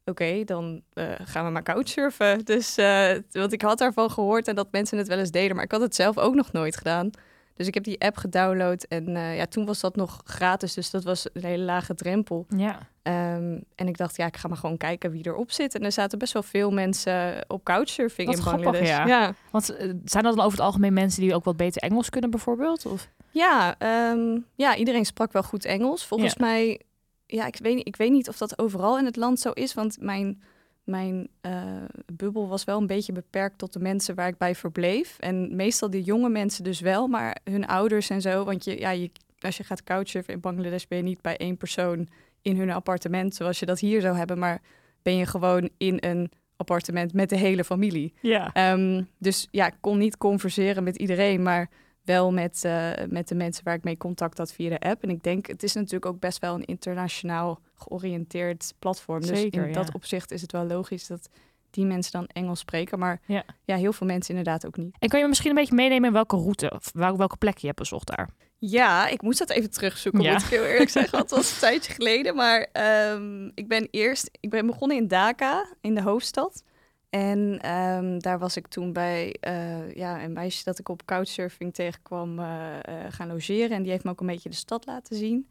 oké, 0.05 0.43
dan 0.43 0.81
uh, 0.93 1.11
gaan 1.23 1.45
we 1.45 1.51
maar 1.51 1.63
couchsurfen. 1.63 2.43
Dus, 2.45 2.77
uh, 2.77 3.11
want 3.31 3.53
ik 3.53 3.61
had 3.61 3.77
daarvan 3.77 4.11
gehoord 4.11 4.47
en 4.47 4.55
dat 4.55 4.71
mensen 4.71 4.97
het 4.97 5.07
wel 5.07 5.17
eens 5.17 5.31
deden, 5.31 5.55
maar 5.55 5.65
ik 5.65 5.71
had 5.71 5.81
het 5.81 5.95
zelf 5.95 6.17
ook 6.17 6.35
nog 6.35 6.51
nooit 6.51 6.77
gedaan. 6.77 7.09
Dus 7.55 7.67
ik 7.67 7.73
heb 7.73 7.83
die 7.83 8.01
app 8.01 8.17
gedownload 8.17 8.83
en 8.83 9.09
uh, 9.09 9.37
ja, 9.37 9.45
toen 9.45 9.65
was 9.65 9.79
dat 9.79 9.95
nog 9.95 10.21
gratis, 10.23 10.73
dus 10.73 10.89
dat 10.89 11.03
was 11.03 11.27
een 11.33 11.43
hele 11.43 11.63
lage 11.63 11.95
drempel. 11.95 12.45
Ja. 12.57 12.89
Um, 13.07 13.63
en 13.75 13.87
ik 13.87 13.97
dacht, 13.97 14.17
ja, 14.17 14.25
ik 14.25 14.37
ga 14.37 14.47
maar 14.47 14.57
gewoon 14.57 14.77
kijken 14.77 15.11
wie 15.11 15.27
erop 15.27 15.51
zit. 15.51 15.75
En 15.75 15.83
er 15.83 15.91
zaten 15.91 16.19
best 16.19 16.33
wel 16.33 16.43
veel 16.43 16.71
mensen 16.71 17.45
op 17.47 17.63
couchsurfing 17.63 18.27
wat 18.27 18.37
in 18.37 18.41
grappig, 18.41 18.63
Bangladesh. 18.63 18.89
Ja. 18.89 19.05
ja. 19.05 19.33
Want 19.51 19.65
zijn 20.05 20.23
dat 20.23 20.35
dan 20.35 20.45
over 20.45 20.57
het 20.57 20.67
algemeen 20.67 20.93
mensen 20.93 21.21
die 21.21 21.35
ook 21.35 21.43
wat 21.43 21.57
beter 21.57 21.81
Engels 21.81 22.09
kunnen 22.09 22.29
bijvoorbeeld? 22.29 22.85
Of? 22.85 23.09
Ja, 23.31 23.75
um, 24.11 24.45
ja, 24.55 24.75
iedereen 24.75 25.05
sprak 25.05 25.31
wel 25.31 25.43
goed 25.43 25.65
Engels. 25.65 26.05
Volgens 26.05 26.33
ja. 26.37 26.45
mij, 26.45 26.81
ja, 27.25 27.45
ik 27.45 27.57
weet, 27.57 27.87
ik 27.87 27.95
weet 27.95 28.11
niet 28.11 28.29
of 28.29 28.37
dat 28.37 28.59
overal 28.59 28.97
in 28.97 29.05
het 29.05 29.15
land 29.15 29.39
zo 29.39 29.51
is, 29.51 29.73
want 29.73 29.97
mijn 29.99 30.41
mijn 30.85 31.27
uh, 31.41 31.83
bubbel 32.13 32.47
was 32.47 32.63
wel 32.63 32.79
een 32.79 32.87
beetje 32.87 33.11
beperkt 33.11 33.57
tot 33.57 33.73
de 33.73 33.79
mensen 33.79 34.15
waar 34.15 34.27
ik 34.27 34.37
bij 34.37 34.55
verbleef. 34.55 35.19
En 35.19 35.55
meestal 35.55 35.89
die 35.89 36.03
jonge 36.03 36.29
mensen 36.29 36.63
dus 36.63 36.79
wel, 36.79 37.07
maar 37.07 37.37
hun 37.43 37.67
ouders 37.67 38.09
en 38.09 38.21
zo. 38.21 38.43
Want 38.43 38.63
je, 38.63 38.79
ja, 38.79 38.89
je, 38.89 39.11
als 39.39 39.57
je 39.57 39.63
gaat 39.63 39.83
couchsurfen 39.83 40.33
in 40.33 40.39
Bangladesh 40.39 40.85
ben 40.85 40.97
je 40.97 41.03
niet 41.03 41.21
bij 41.21 41.37
één 41.37 41.57
persoon 41.57 42.07
in 42.41 42.57
hun 42.57 42.71
appartement 42.71 43.35
zoals 43.35 43.59
je 43.59 43.65
dat 43.65 43.79
hier 43.79 44.01
zou 44.01 44.17
hebben. 44.17 44.39
Maar 44.39 44.61
ben 45.01 45.15
je 45.15 45.25
gewoon 45.25 45.69
in 45.77 45.97
een 45.99 46.31
appartement 46.55 47.13
met 47.13 47.29
de 47.29 47.37
hele 47.37 47.63
familie. 47.63 48.13
Ja. 48.21 48.71
Um, 48.73 49.07
dus 49.17 49.47
ja, 49.51 49.67
ik 49.67 49.77
kon 49.79 49.97
niet 49.97 50.17
converseren 50.17 50.83
met 50.83 50.95
iedereen, 50.95 51.43
maar 51.43 51.69
wel 52.05 52.31
met, 52.33 52.63
uh, 52.65 52.89
met 53.09 53.27
de 53.27 53.35
mensen 53.35 53.63
waar 53.63 53.75
ik 53.75 53.83
mee 53.83 53.97
contact 53.97 54.37
had 54.37 54.51
via 54.53 54.69
de 54.69 54.79
app. 54.79 55.03
En 55.03 55.09
ik 55.09 55.23
denk, 55.23 55.47
het 55.47 55.63
is 55.63 55.73
natuurlijk 55.73 56.05
ook 56.05 56.19
best 56.19 56.39
wel 56.39 56.53
een 56.55 56.65
internationaal 56.65 57.59
georiënteerd 57.75 58.73
platform. 58.79 59.23
Zeker, 59.23 59.51
dus 59.51 59.61
in 59.61 59.67
ja. 59.67 59.73
dat 59.73 59.93
opzicht 59.93 60.31
is 60.31 60.41
het 60.41 60.51
wel 60.51 60.65
logisch 60.65 61.07
dat 61.07 61.29
die 61.69 61.85
mensen 61.85 62.11
dan 62.11 62.27
Engels 62.27 62.59
spreken. 62.59 62.99
Maar 62.99 63.21
Ja. 63.25 63.43
ja, 63.63 63.75
heel 63.75 63.93
veel 63.93 64.07
mensen 64.07 64.35
inderdaad 64.35 64.65
ook 64.65 64.77
niet. 64.77 64.95
En 64.99 65.07
kan 65.09 65.17
je 65.17 65.23
me 65.23 65.29
misschien 65.29 65.49
een 65.49 65.55
beetje 65.55 65.75
meenemen 65.75 66.07
in 66.07 66.13
welke 66.13 66.35
route 66.35 66.71
of 66.75 66.89
wel- 66.93 67.17
welke 67.17 67.37
plek 67.37 67.57
je 67.57 67.65
hebt 67.67 67.79
bezocht 67.79 68.07
daar? 68.15 68.29
Ja, 68.57 69.07
ik 69.07 69.21
moest 69.21 69.39
dat 69.39 69.49
even 69.49 69.71
terugzoeken, 69.71 70.21
Ja. 70.21 70.31
moet 70.33 70.41
ik 70.41 70.47
heel 70.47 70.63
eerlijk 70.65 70.89
zeggen. 70.89 71.19
Het 71.19 71.29
was 71.29 71.51
een 71.53 71.59
tijdje 71.69 71.93
geleden. 71.93 72.35
Maar 72.35 72.67
ehm, 72.71 73.45
ik 73.53 73.67
ben 73.67 73.87
eerst, 73.91 74.29
ik 74.39 74.49
ben 74.49 74.65
begonnen 74.65 74.97
in 74.97 75.07
Dhaka, 75.07 75.65
in 75.81 75.95
de 75.95 76.01
hoofdstad. 76.01 76.63
En 77.09 77.59
ehm, 77.61 78.19
daar 78.19 78.39
was 78.39 78.57
ik 78.57 78.67
toen 78.67 78.93
bij 78.93 79.35
eh, 79.39 79.95
ja, 79.95 80.23
een 80.23 80.33
meisje 80.33 80.63
dat 80.63 80.79
ik 80.79 80.89
op 80.89 81.05
couchsurfing 81.05 81.73
tegenkwam 81.73 82.39
eh, 82.39 82.77
eh, 82.77 82.81
gaan 83.09 83.27
logeren. 83.27 83.77
En 83.77 83.81
die 83.81 83.91
heeft 83.91 84.03
me 84.03 84.09
ook 84.09 84.19
een 84.19 84.27
beetje 84.27 84.49
de 84.49 84.55
stad 84.55 84.85
laten 84.85 85.15
zien. 85.15 85.49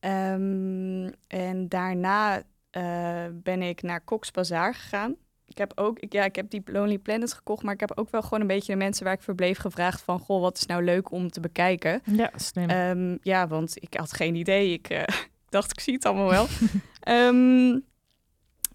Ehm, 0.00 1.10
en 1.26 1.68
daarna 1.68 2.42
ben 3.32 3.62
ik 3.62 3.82
naar 3.82 4.04
Cox 4.04 4.30
Bazar 4.30 4.74
gegaan. 4.74 5.16
Ik 5.44 5.58
heb 5.58 5.72
ook, 5.74 5.98
ik, 5.98 6.12
ja, 6.12 6.24
ik 6.24 6.36
heb 6.36 6.50
die 6.50 6.62
Lonely 6.64 6.98
Planet 6.98 7.32
gekocht, 7.32 7.62
maar 7.62 7.74
ik 7.74 7.80
heb 7.80 7.98
ook 7.98 8.10
wel 8.10 8.22
gewoon 8.22 8.40
een 8.40 8.46
beetje 8.46 8.72
de 8.72 8.78
mensen 8.78 9.04
waar 9.04 9.14
ik 9.14 9.22
verbleef 9.22 9.58
gevraagd 9.58 10.00
van, 10.00 10.18
goh, 10.18 10.40
wat 10.40 10.56
is 10.56 10.66
nou 10.66 10.84
leuk 10.84 11.10
om 11.10 11.30
te 11.30 11.40
bekijken? 11.40 12.00
Ja, 12.04 12.30
slim. 12.36 12.68
Ehm, 12.68 13.16
ja, 13.22 13.46
want 13.46 13.82
ik 13.82 13.94
had 13.94 14.12
geen 14.12 14.34
idee. 14.34 14.72
Ik 14.72 15.06
dacht, 15.48 15.70
ik 15.70 15.80
zie 15.80 15.94
het 15.94 16.04
allemaal 16.04 16.30
wel. 16.30 16.46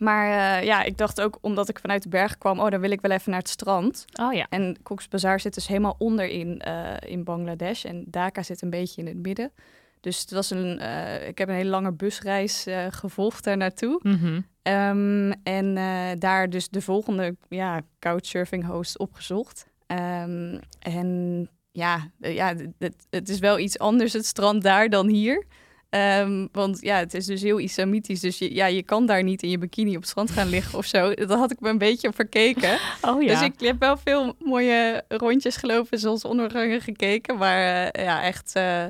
Maar 0.03 0.57
eh, 0.59 0.65
ja, 0.65 0.83
ik 0.83 0.97
dacht 0.97 1.21
ook, 1.21 1.37
omdat 1.41 1.69
ik 1.69 1.79
vanuit 1.79 2.03
de 2.03 2.09
berg 2.09 2.37
kwam, 2.37 2.59
oh, 2.59 2.69
dan 2.69 2.79
wil 2.79 2.91
ik 2.91 3.01
wel 3.01 3.11
even 3.11 3.31
naar 3.31 3.39
het 3.39 3.49
strand. 3.49 4.05
oh 4.21 4.33
ja. 4.33 4.45
En 4.49 4.77
Cox's 4.83 5.07
Bazar 5.07 5.39
zit 5.39 5.53
dus 5.53 5.67
helemaal 5.67 5.95
onderin 5.97 6.59
eh 6.59 7.11
in 7.11 7.23
Bangladesh. 7.23 7.85
En 7.85 8.05
Dhaka 8.07 8.43
zit 8.43 8.61
een 8.61 8.69
beetje 8.69 9.01
in 9.01 9.07
het 9.07 9.17
midden. 9.17 9.51
Dus 9.99 10.19
het 10.19 10.31
was 10.31 10.49
een, 10.49 10.79
eh, 10.79 11.27
ik 11.27 11.37
heb 11.37 11.47
een 11.47 11.55
hele 11.55 11.69
lange 11.69 11.91
busreis 11.91 12.65
gevolgd 12.89 13.43
daar 13.43 13.57
naartoe. 13.57 13.99
Mhm. 14.03 14.41
Ehm, 14.61 15.31
en 15.43 15.75
daar 16.19 16.49
dus 16.49 16.69
de 16.69 16.81
volgende 16.81 17.35
ja, 17.49 17.81
couchsurfing 17.99 18.65
host 18.65 18.97
opgezocht. 18.97 19.67
Ehm, 19.87 20.59
en 20.79 21.49
ja, 21.71 22.07
ja 22.17 22.55
het 23.09 23.29
is 23.29 23.39
wel 23.39 23.59
iets 23.59 23.79
anders 23.79 24.13
het 24.13 24.25
strand 24.25 24.63
daar 24.63 24.89
dan 24.89 25.07
hier. 25.07 25.45
Ehm, 25.93 26.47
want 26.51 26.81
ja, 26.81 26.97
het 26.97 27.13
is 27.13 27.25
dus 27.25 27.41
heel 27.41 27.57
islamitisch. 27.57 28.19
Dus 28.19 28.37
je, 28.37 28.53
ja, 28.53 28.65
je 28.65 28.83
kan 28.83 29.05
daar 29.05 29.23
niet 29.23 29.43
in 29.43 29.49
je 29.49 29.57
bikini 29.57 29.89
op 29.89 30.01
het 30.01 30.09
strand 30.09 30.31
gaan 30.31 30.47
liggen 30.47 30.77
of 30.77 30.85
zo. 30.85 31.13
Dat 31.13 31.29
had 31.29 31.51
ik 31.51 31.59
me 31.59 31.69
een 31.69 31.77
beetje 31.77 32.13
verkeken. 32.13 32.77
Oh 33.01 33.21
ja. 33.21 33.27
Dus 33.27 33.41
ik 33.41 33.53
heb 33.59 33.79
wel 33.79 33.97
veel 33.97 34.35
mooie 34.39 35.03
rondjes 35.07 35.55
gelopen, 35.57 35.99
zoals 35.99 36.25
ondergangen 36.25 36.81
gekeken. 36.81 37.37
Maar 37.37 37.91
eh, 37.91 38.03
ja, 38.03 38.23
echt, 38.23 38.55
eh, 38.55 38.85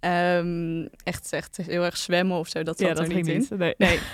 ehm, 0.00 0.86
echt, 1.04 1.32
echt 1.32 1.56
heel 1.56 1.84
erg 1.84 1.96
zwemmen 1.96 2.38
of 2.38 2.48
zo, 2.48 2.62
dat 2.62 2.78
zat 2.78 2.88
ja, 2.88 2.94
dat 2.94 3.08
er 3.08 3.14
niet 3.14 3.26
in. 3.26 3.38
niet. 3.38 3.50
Nee. 3.50 3.74
Nee. 3.78 3.98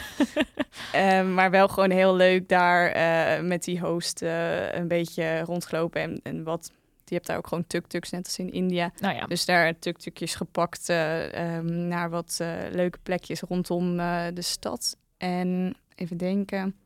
Ehm, 0.93 1.35
maar 1.35 1.51
wel 1.51 1.69
gewoon 1.69 1.91
heel 1.91 2.17
leuk 2.17 2.49
daar 2.49 2.91
eh, 2.91 3.43
met 3.43 3.65
die 3.65 3.81
host 3.81 4.23
een 4.71 4.89
beetje 4.89 5.41
rondgelopen. 5.41 6.01
En, 6.01 6.21
en 6.23 6.43
wat, 6.43 6.73
je 7.09 7.15
hebt 7.15 7.27
daar 7.27 7.37
ook 7.37 7.47
gewoon 7.47 7.67
tuk-tuks, 7.67 8.11
net 8.11 8.25
als 8.25 8.39
in 8.39 8.53
India. 8.53 8.93
Nou 8.99 9.15
ja. 9.15 9.27
Dus 9.27 9.45
daar 9.45 9.79
tuk-tukjes 9.79 10.35
gepakt 10.35 10.89
eh, 10.89 11.57
ehm, 11.57 11.89
naar 11.89 12.11
wat 12.11 12.37
eh, 12.41 12.55
leuke 12.71 12.99
plekjes 13.03 13.41
rondom 13.41 13.99
eh, 13.99 14.25
de 14.35 14.43
stad. 14.43 14.97
En 15.17 15.77
even 15.95 16.17
denken. 16.17 16.77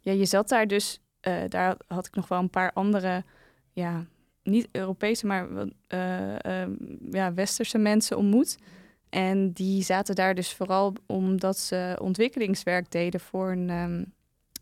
Ja, 0.00 0.12
je 0.12 0.24
zat 0.24 0.48
daar 0.48 0.66
dus, 0.66 1.00
daar 1.48 1.76
had 1.86 2.06
ik 2.06 2.14
nog 2.14 2.28
wel 2.28 2.38
een 2.38 2.50
paar 2.50 2.72
andere, 2.72 3.24
ja, 3.72 4.06
niet 4.42 4.68
Europese, 4.72 5.26
maar 5.26 5.48
eh, 5.86 6.44
ehm, 6.44 6.72
ja, 7.10 7.34
westerse 7.34 7.78
mensen 7.78 8.16
ontmoet. 8.16 8.58
En 9.08 9.52
die 9.52 9.82
zaten 9.82 10.14
daar 10.14 10.34
dus 10.34 10.52
vooral 10.52 10.92
omdat 11.06 11.58
ze 11.58 11.98
ontwikkelingswerk 12.00 12.90
deden 12.90 13.20
voor 13.20 13.50
een, 13.50 13.70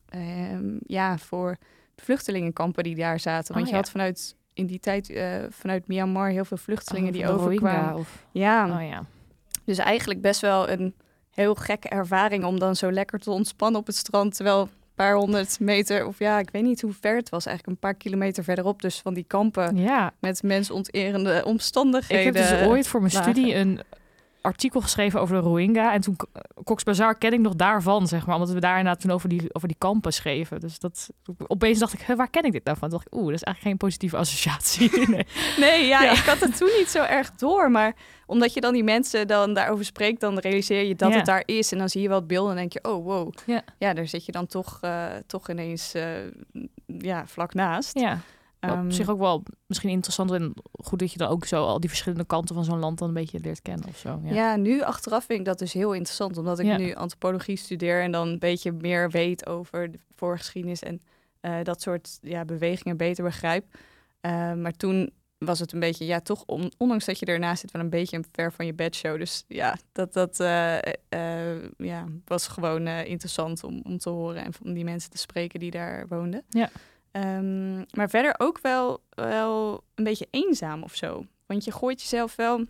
ehm, 0.09 0.77
ja, 0.87 1.19
voor 1.19 1.57
vluchtelingenkampen 1.97 2.85
die 2.85 2.95
daar 2.95 3.21
zaten. 3.21 3.55
Want 3.55 3.67
Oh, 3.67 3.71
je 3.71 3.77
ja. 3.77 3.83
had 3.83 3.91
vanuit 3.91 4.37
in 4.59 4.67
die 4.67 4.81
tijd 4.81 5.11
eh, 5.11 5.27
vanuit 5.51 5.87
Myanmar 5.89 6.29
heel 6.31 6.45
veel 6.45 6.57
vluchtelingen 6.57 7.09
Oh, 7.09 7.15
die 7.15 7.29
overkwamen. 7.29 7.95
Of... 7.95 8.27
Ja, 8.33 8.81
Oh 8.81 8.89
ja. 8.89 9.05
dus 9.65 9.79
eigenlijk 9.79 10.21
best 10.21 10.41
wel 10.41 10.69
een 10.69 10.95
heel 11.31 11.55
gekke 11.55 11.89
ervaring 11.89 12.45
om 12.45 12.59
dan 12.59 12.77
zo 12.77 12.93
lekker 12.93 13.19
te 13.19 13.31
ontspannen 13.31 13.81
op 13.81 13.87
het 13.87 13.97
strand. 13.97 14.35
Terwijl 14.35 14.61
een 14.61 14.69
paar 14.95 15.15
honderd 15.15 15.61
meter, 15.61 16.07
of 16.07 16.19
ja, 16.19 16.39
ik 16.39 16.51
weet 16.51 16.63
niet 16.63 16.81
hoe 16.81 16.93
ver 17.01 17.17
het 17.17 17.29
was, 17.29 17.47
eigenlijk 17.47 17.77
een 17.77 17.89
paar 17.89 17.95
kilometer 17.99 18.45
verderop. 18.45 18.83
Dus 18.83 18.99
van 19.01 19.15
die 19.15 19.25
kampen 19.27 19.77
Ja. 19.77 20.13
met 20.21 20.43
mensonterende 20.43 21.35
Ik 21.39 21.45
omstandigheden. 21.45 22.25
heb 22.25 22.35
dus 22.61 22.69
ooit 22.69 22.89
voor 22.89 23.01
mijn 23.01 23.13
lagen. 23.15 23.33
studie 23.33 23.55
een 23.55 23.81
artikel 24.49 24.81
geschreven 24.81 25.21
over 25.21 25.37
de 25.37 25.43
Rohingya. 25.43 25.93
En 25.93 26.01
toen 26.01 26.17
Cox 26.65 26.83
Bazar 26.83 27.19
ken 27.19 27.33
ik 27.33 27.41
nog 27.41 27.55
daarvan, 27.55 28.07
zeg 28.07 28.27
maar. 28.27 28.35
Omdat 28.35 28.51
we 28.51 28.61
daar 28.61 28.79
inderdaad 28.79 29.01
toen 29.03 29.11
over 29.11 29.29
die, 29.29 29.55
over 29.55 29.69
die 29.69 29.77
kampen 29.79 30.13
schreven. 30.13 30.61
Dus 30.61 30.79
dat, 30.79 31.09
opeens 31.47 31.79
dacht 31.79 31.93
ik, 31.93 32.01
"Huh, 32.01 32.17
waar 32.17 32.31
ken 32.31 32.43
ik 32.45 32.53
dit 32.53 32.65
nou 32.65 32.77
van? 32.79 32.89
Toen 32.89 32.99
dacht 32.99 33.13
ik, 33.13 33.19
oeh, 33.19 33.27
dat 33.31 33.35
is 33.35 33.43
eigenlijk 33.43 33.63
geen 33.79 33.89
positieve 33.89 34.17
associatie. 34.17 34.91
nee. 35.15 35.27
Nee, 35.59 35.87
ja, 35.87 36.03
Ja. 36.03 36.11
ik 36.13 36.19
had 36.25 36.41
het 36.41 36.57
toen 36.57 36.71
niet 36.79 36.89
zo 36.89 37.03
erg 37.03 37.31
door. 37.31 37.71
Maar 37.71 37.95
omdat 38.27 38.55
je 38.55 38.61
dan 38.61 38.73
die 38.73 38.85
mensen 38.85 39.27
dan 39.27 39.55
daarover 39.55 39.85
spreekt, 39.85 40.21
dan 40.21 40.39
realiseer 40.39 40.83
je 40.85 40.95
dat 40.95 41.11
Ja. 41.11 41.17
het 41.17 41.27
daar 41.27 41.43
is. 41.45 41.73
En 41.73 41.79
dan 41.79 41.89
zie 41.89 42.03
je 42.03 42.09
wat 42.09 42.27
beelden 42.27 42.51
en 42.51 42.57
denk 42.57 42.73
je, 42.73 42.85
oh 42.85 43.05
wow. 43.05 43.33
Ja. 43.47 43.63
ja 43.79 43.93
daar 43.95 44.07
zit 44.09 44.25
je 44.25 44.33
dan 44.33 44.47
toch, 44.47 44.79
eh, 44.81 45.07
toch 45.27 45.51
ineens 45.51 45.95
eh, 45.95 46.07
ja, 46.87 47.27
vlak 47.27 47.55
naast. 47.55 47.99
Ja. 47.99 48.19
Maar 48.61 48.71
Ehm, 48.71 48.85
op 48.85 48.93
zich 48.93 49.09
ook 49.09 49.19
wel 49.19 49.43
misschien 49.67 49.91
interessant 49.91 50.31
en 50.31 50.53
goed 50.73 50.99
dat 50.99 51.13
je 51.13 51.19
dan 51.19 51.29
ook 51.29 51.45
zo 51.45 51.65
al 51.65 51.81
die 51.81 51.89
verschillende 51.89 52.25
kanten 52.25 52.55
van 52.55 52.65
zo'n 52.65 52.79
land 52.79 52.99
dan 52.99 53.09
een 53.09 53.15
beetje 53.15 53.41
leert 53.41 53.63
kennen 53.63 53.89
of 53.89 53.97
zo. 53.97 54.21
Ja. 54.25 54.33
Ja. 54.35 54.57
nu 54.57 54.83
achteraf 54.83 55.25
vind 55.25 55.39
ik 55.39 55.45
dat 55.45 55.59
dus 55.59 55.73
heel 55.73 55.93
interessant, 55.93 56.37
omdat 56.37 56.59
ik 56.59 56.67
Ja. 56.67 56.77
nu 56.77 56.95
antropologie 56.95 57.57
studeer 57.57 58.03
en 58.03 58.11
dan 58.13 58.29
een 58.29 58.39
beetje 58.39 58.73
meer 58.73 59.11
weet 59.11 59.47
over 59.47 59.91
de 59.91 59.99
voorgeschiedenis 60.17 60.83
en 60.83 61.01
eh, 61.41 61.57
dat 61.63 61.83
soort 61.83 62.19
ja, 62.23 62.45
bewegingen 62.45 62.97
beter 62.97 63.25
begrijp. 63.25 63.65
Eh, 64.21 64.53
maar 64.55 64.73
toen 64.73 65.11
was 65.39 65.59
het 65.59 65.73
een 65.73 65.81
beetje, 65.81 66.07
ja, 66.07 66.21
toch, 66.21 66.43
on- 66.47 66.73
ondanks 66.77 67.05
dat 67.05 67.19
je 67.19 67.27
ernaast 67.27 67.61
zit, 67.61 67.71
wel 67.71 67.83
een 67.83 67.91
beetje 67.91 68.17
een 68.17 68.25
ver 68.33 68.53
van 68.53 68.67
je 68.67 68.75
bedshow. 68.75 69.19
Dus 69.19 69.45
ja, 69.49 69.77
dat, 69.93 70.13
dat 70.13 70.41
eh, 70.41 70.77
eh, 71.09 71.63
ja, 71.77 72.05
was 72.25 72.49
gewoon 72.49 72.87
interessant 72.89 73.65
om, 73.65 73.81
om 73.85 73.99
te 73.99 74.11
horen 74.11 74.45
en 74.45 74.53
om 74.65 74.73
die 74.75 74.85
mensen 74.85 75.11
te 75.11 75.19
spreken 75.19 75.61
die 75.61 75.71
daar 75.71 76.07
woonden. 76.09 76.43
Ja. 76.49 76.71
Ehm, 77.11 77.77
maar 77.77 78.11
verder 78.11 78.35
ook 78.39 78.61
wel, 78.61 79.03
wel 79.11 79.85
een 79.95 80.05
beetje 80.05 80.29
eenzaam 80.31 80.83
of 80.83 80.95
zo. 80.95 81.27
Want 81.47 81.65
je 81.65 81.73
gooit 81.73 82.01
jezelf 82.01 82.37
wel 82.37 82.65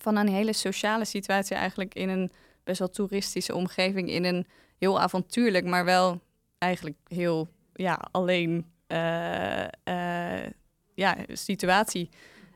van 0.00 0.16
een 0.16 0.28
hele 0.28 0.52
sociale 0.52 1.04
situatie 1.04 1.56
eigenlijk 1.56 1.94
in 1.94 2.08
een 2.08 2.32
best 2.64 2.78
wel 2.78 2.90
toeristische 2.90 3.54
omgeving, 3.54 4.10
in 4.10 4.24
een 4.24 4.46
heel 4.78 5.00
avontuurlijk, 5.00 5.64
maar 5.64 5.84
wel 5.84 6.20
eigenlijk 6.58 6.96
heel 7.06 7.48
ja, 7.74 8.08
alleen 8.10 8.66
eh, 8.86 9.64
eh, 9.64 10.50
ja, 10.94 11.16
situatie. 11.32 12.08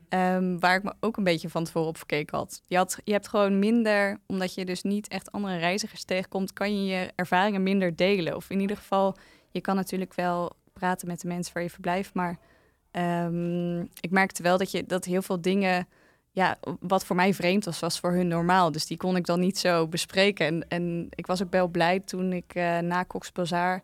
Ehm, 0.09 0.59
waar 0.59 0.77
ik 0.77 0.83
me 0.83 0.95
ook 1.01 1.17
een 1.17 1.25
beetje 1.25 1.49
van 1.49 1.65
tevoren 1.65 1.89
op 1.89 1.97
verkeken 1.97 2.39
had. 2.39 2.62
Je, 2.67 2.77
had. 2.77 2.99
je 3.05 3.12
hebt 3.12 3.29
gewoon 3.29 3.59
minder, 3.59 4.21
omdat 4.27 4.55
je 4.55 4.65
dus 4.65 4.83
niet 4.83 5.09
echt 5.09 5.33
andere 5.33 5.57
reizigers 5.57 6.05
tegenkomt, 6.05 6.53
kan 6.53 6.77
je 6.77 6.95
je 6.95 7.12
ervaringen 7.15 7.62
minder 7.62 7.97
delen. 7.97 8.37
Of 8.37 8.51
in 8.51 8.61
ieder 8.61 8.77
geval, 8.77 9.17
je 9.51 9.61
kan 9.61 9.77
natuurlijk 9.77 10.15
wel 10.15 10.53
praten 10.83 11.09
met 11.09 11.21
de 11.21 11.29
mensen 11.29 11.55
waar 11.55 11.62
je 11.62 11.71
verblijft, 11.71 12.15
maar 12.15 12.39
ehm, 12.91 13.81
ik 13.81 14.11
merkte 14.11 14.43
wel 14.43 14.59
dat, 14.59 14.71
je, 14.71 14.85
dat 14.87 15.05
heel 15.05 15.23
veel 15.23 15.41
dingen, 15.41 15.89
ja, 16.31 16.57
wat 16.81 17.05
voor 17.05 17.17
mij 17.17 17.35
vreemd 17.35 17.65
was, 17.65 17.81
was 17.81 18.01
voor 18.01 18.12
hun 18.12 18.29
normaal. 18.29 18.73
Dus 18.73 18.87
die 18.87 18.97
kon 18.97 19.17
ik 19.17 19.27
dan 19.27 19.41
niet 19.41 19.59
zo 19.59 19.89
bespreken. 19.89 20.47
En, 20.47 20.65
en 20.69 21.07
ik 21.11 21.27
was 21.27 21.43
ook 21.43 21.51
wel 21.51 21.69
blij 21.69 22.01
toen 22.01 22.33
ik 22.33 22.55
eh, 22.55 22.79
na 22.79 23.05
Cox 23.05 23.33
Bazaar 23.33 23.83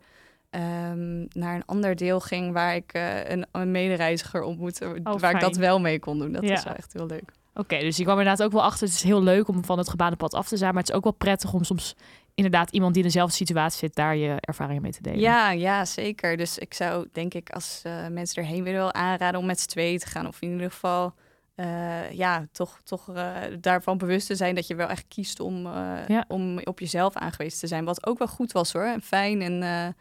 ehm, 0.50 1.18
naar 1.28 1.54
een 1.54 1.64
ander 1.66 1.96
deel 1.96 2.20
ging 2.20 2.52
waar 2.52 2.74
ik 2.74 2.92
eh, 2.92 3.28
een, 3.30 3.46
een 3.52 3.70
medereiziger 3.70 4.42
ontmoette, 4.42 5.00
waar 5.02 5.34
ik 5.34 5.40
dat 5.40 5.56
wel 5.56 5.80
mee 5.80 5.98
kon 5.98 6.18
doen. 6.18 6.32
Dat 6.32 6.42
Ja. 6.44 6.50
was 6.54 6.64
wel 6.64 6.74
echt 6.74 6.92
heel 6.92 7.06
leuk. 7.06 7.32
Oké, 7.54 7.78
dus 7.78 7.96
je 7.96 8.02
kwam 8.04 8.18
inderdaad 8.18 8.46
ook 8.46 8.52
wel 8.52 8.62
achter. 8.62 8.86
Het 8.86 8.96
is 8.96 9.02
heel 9.02 9.22
leuk 9.22 9.48
om 9.48 9.64
van 9.64 9.78
het 9.78 9.88
gebaande 9.88 10.16
pad 10.16 10.34
af 10.34 10.48
te 10.48 10.56
zijn. 10.56 10.70
Maar 10.72 10.80
het 10.82 10.90
is 10.90 10.96
ook 10.96 11.04
wel 11.04 11.12
prettig 11.12 11.52
om 11.52 11.64
soms 11.64 11.94
inderdaad 12.38 12.70
iemand 12.70 12.94
die 12.94 13.02
in 13.02 13.08
dezelfde 13.08 13.36
situatie 13.36 13.78
zit, 13.78 13.94
daar 13.94 14.16
je 14.16 14.36
ervaringen 14.40 14.82
mee 14.82 14.92
te 14.92 15.02
delen. 15.02 15.20
Ja, 15.20 15.50
ja, 15.50 15.84
zeker. 15.84 16.36
Dus 16.36 16.58
ik 16.58 16.74
zou 16.74 17.08
denk 17.12 17.34
ik 17.34 17.50
als 17.50 17.80
eh, 17.84 18.06
mensen 18.08 18.42
erheen 18.42 18.62
willen 18.62 18.78
wel 18.80 18.92
aanraden 18.94 19.40
om 19.40 19.46
met 19.46 19.60
z'n 19.60 19.68
tweeën 19.68 19.98
te 19.98 20.06
gaan. 20.06 20.26
Of 20.26 20.40
in 20.42 20.50
ieder 20.50 20.70
geval 20.70 21.14
eh, 21.54 22.10
ja, 22.12 22.46
toch, 22.52 22.80
toch 22.84 23.14
eh, 23.14 23.34
daarvan 23.60 23.98
bewust 23.98 24.26
te 24.26 24.34
zijn 24.34 24.54
dat 24.54 24.66
je 24.66 24.74
wel 24.74 24.88
echt 24.88 25.04
kiest 25.08 25.40
om, 25.40 25.62
Ja. 26.08 26.24
om 26.28 26.58
op 26.58 26.78
jezelf 26.80 27.14
aangewezen 27.14 27.58
te 27.58 27.66
zijn. 27.66 27.84
Wat 27.84 28.06
ook 28.06 28.18
wel 28.18 28.28
goed 28.28 28.52
was 28.52 28.72
hoor. 28.72 28.84
En 28.84 29.02
fijn 29.02 29.42
en 29.42 29.94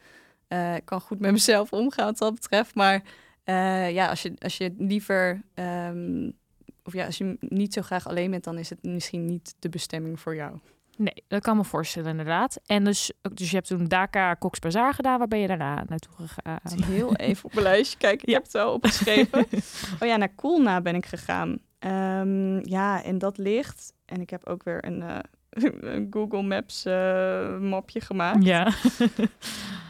ik 0.75 0.85
kan 0.85 1.01
goed 1.01 1.19
met 1.19 1.31
mezelf 1.31 1.71
omgaan 1.71 2.05
wat 2.05 2.17
dat 2.17 2.33
betreft. 2.33 2.75
Maar 2.75 3.01
ja, 3.91 4.07
als 4.09 4.21
je, 4.21 4.33
als 4.39 4.57
je 4.57 4.73
liever... 4.77 5.41
ehm, 5.53 6.29
of 6.83 6.93
ja, 6.93 7.05
als 7.05 7.17
je 7.17 7.37
niet 7.39 7.73
zo 7.73 7.81
graag 7.81 8.07
alleen 8.07 8.31
bent, 8.31 8.43
dan 8.43 8.57
is 8.57 8.69
het 8.69 8.83
misschien 8.83 9.25
niet 9.25 9.55
de 9.59 9.69
bestemming 9.69 10.19
voor 10.19 10.35
jou. 10.35 10.59
Nee, 10.97 11.23
dat 11.27 11.41
kan 11.41 11.57
me 11.57 11.63
voorstellen 11.63 12.09
inderdaad. 12.09 12.59
En 12.65 12.83
dus, 12.83 13.11
dus 13.33 13.49
je 13.49 13.55
hebt 13.55 13.67
toen 13.67 13.85
Dakar 13.87 14.37
Cox 14.37 14.59
Bazaar 14.59 14.93
gedaan. 14.93 15.17
Waar 15.17 15.27
ben 15.27 15.39
je 15.39 15.47
daarna 15.47 15.83
naartoe 15.87 16.13
gegaan? 16.15 16.59
Heel 16.83 17.15
even 17.29 17.45
op 17.45 17.53
mijn 17.53 17.65
lijstje 17.65 17.97
kijken. 17.97 18.21
Ik 18.21 18.27
Ja. 18.29 18.33
heb 18.33 18.43
het 18.43 18.51
wel 18.53 18.73
opgeschreven. 18.73 19.45
oh 20.01 20.07
ja, 20.07 20.15
naar 20.17 20.33
Koolna 20.35 20.81
ben 20.81 20.95
ik 20.95 21.05
gegaan. 21.05 21.57
Ehm, 21.79 22.69
ja, 22.69 23.03
en 23.03 23.17
dat 23.17 23.37
ligt... 23.37 23.93
En 24.05 24.21
ik 24.21 24.29
heb 24.29 24.47
ook 24.47 24.63
weer 24.63 24.85
een, 24.85 25.01
eh, 25.01 25.19
een 25.93 26.07
Google 26.09 26.41
Maps 26.43 26.85
eh, 26.85 27.57
mapje 27.57 28.01
gemaakt. 28.01 28.43
Ja. 28.43 28.71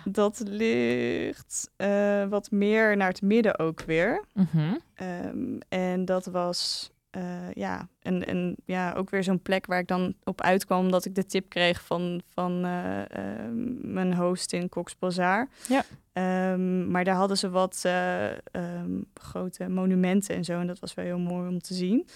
Dat 0.06 0.42
ligt 0.46 1.72
eh, 1.76 2.26
wat 2.26 2.52
meer 2.52 2.98
naar 2.98 3.08
het 3.08 3.22
midden 3.22 3.60
ook 3.60 3.82
weer. 3.82 4.24
Mhm. 4.34 4.74
Ehm, 4.94 5.58
en 5.70 6.06
dat 6.06 6.26
was 6.26 6.92
eh, 7.10 7.52
ja, 7.54 7.90
en, 8.02 8.28
en 8.28 8.56
ja, 8.66 8.94
ook 8.94 9.10
weer 9.10 9.24
zo'n 9.24 9.42
plek 9.42 9.66
waar 9.66 9.80
ik 9.80 9.88
dan 9.88 10.14
op 10.24 10.42
uitkwam... 10.42 10.80
omdat 10.80 11.06
ik 11.06 11.16
de 11.16 11.26
tip 11.26 11.50
kreeg 11.50 11.82
van, 11.82 12.22
van 12.34 12.66
eh, 12.66 13.12
ehm, 13.12 13.92
mijn 13.94 14.16
host 14.16 14.54
in 14.54 14.70
Cox 14.70 14.98
Bazaar. 14.98 15.50
Ja. 15.68 15.84
Ehm, 16.14 16.92
maar 16.92 17.04
daar 17.04 17.16
hadden 17.16 17.38
ze 17.38 17.50
wat 17.50 17.82
eh, 17.84 18.32
ehm, 18.32 19.02
grote 19.14 19.70
monumenten 19.70 20.36
en 20.36 20.44
zo. 20.44 20.60
En 20.60 20.68
dat 20.68 20.80
was 20.80 20.94
wel 20.94 21.06
heel 21.06 21.20
mooi 21.20 21.48
om 21.48 21.60
te 21.60 21.74
zien. 21.74 22.08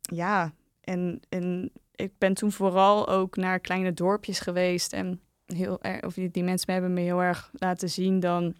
Ja, 0.00 0.52
en, 0.80 1.20
en 1.28 1.72
ik 1.94 2.12
ben 2.18 2.34
toen 2.34 2.52
vooral 2.52 3.08
ook 3.08 3.36
naar 3.36 3.60
kleine 3.60 3.92
dorpjes 3.92 4.40
geweest. 4.40 4.92
En 4.92 5.20
heel 5.46 5.82
erg, 5.82 6.02
of 6.02 6.14
die, 6.14 6.30
die 6.30 6.44
mensen 6.44 6.72
hebben 6.72 6.92
me 6.92 7.00
heel 7.00 7.22
erg 7.22 7.50
laten 7.52 7.90
zien 7.90 8.20
dan 8.20 8.54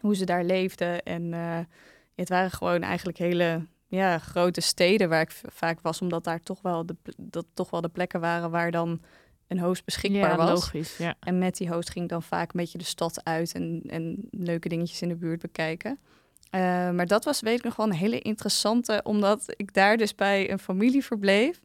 hoe 0.00 0.16
ze 0.16 0.24
daar 0.24 0.44
leefden. 0.44 1.02
En 1.02 1.32
het 2.14 2.28
waren 2.28 2.50
gewoon 2.50 2.82
eigenlijk 2.82 3.18
hele 3.18 3.66
ja, 3.90 4.18
grote 4.18 4.60
steden 4.60 5.08
waar 5.08 5.20
ik 5.20 5.40
vaak 5.44 5.80
was, 5.80 6.00
omdat 6.00 6.24
daar 6.24 6.40
toch 6.40 6.62
wel 6.62 6.86
de, 6.86 6.96
dat 7.16 7.46
toch 7.54 7.70
wel 7.70 7.80
de 7.80 7.88
plekken 7.88 8.20
waren 8.20 8.50
waar 8.50 8.70
dan 8.70 9.00
een 9.46 9.58
host 9.58 9.84
beschikbaar 9.84 10.30
ja, 10.30 10.36
was. 10.36 10.48
logisch. 10.48 10.96
Ja. 10.96 11.14
En 11.20 11.38
met 11.38 11.56
die 11.56 11.68
host 11.68 11.90
ging 11.90 12.04
ik 12.04 12.10
dan 12.10 12.22
vaak 12.22 12.52
een 12.52 12.60
beetje 12.60 12.78
de 12.78 12.84
stad 12.84 13.24
uit 13.24 13.54
en, 13.54 13.82
en 13.86 14.28
leuke 14.30 14.68
dingetjes 14.68 15.02
in 15.02 15.08
de 15.08 15.16
buurt 15.16 15.40
bekijken. 15.40 15.98
Eh, 16.50 16.60
maar 16.90 17.06
dat 17.06 17.24
was, 17.24 17.40
weet 17.40 17.58
ik 17.58 17.64
nog 17.64 17.76
wel, 17.76 17.86
een 17.86 17.92
hele 17.92 18.20
interessante, 18.20 19.00
omdat 19.04 19.44
ik 19.46 19.74
daar 19.74 19.96
dus 19.96 20.14
bij 20.14 20.50
een 20.50 20.58
familie 20.58 21.04
verbleef. 21.04 21.60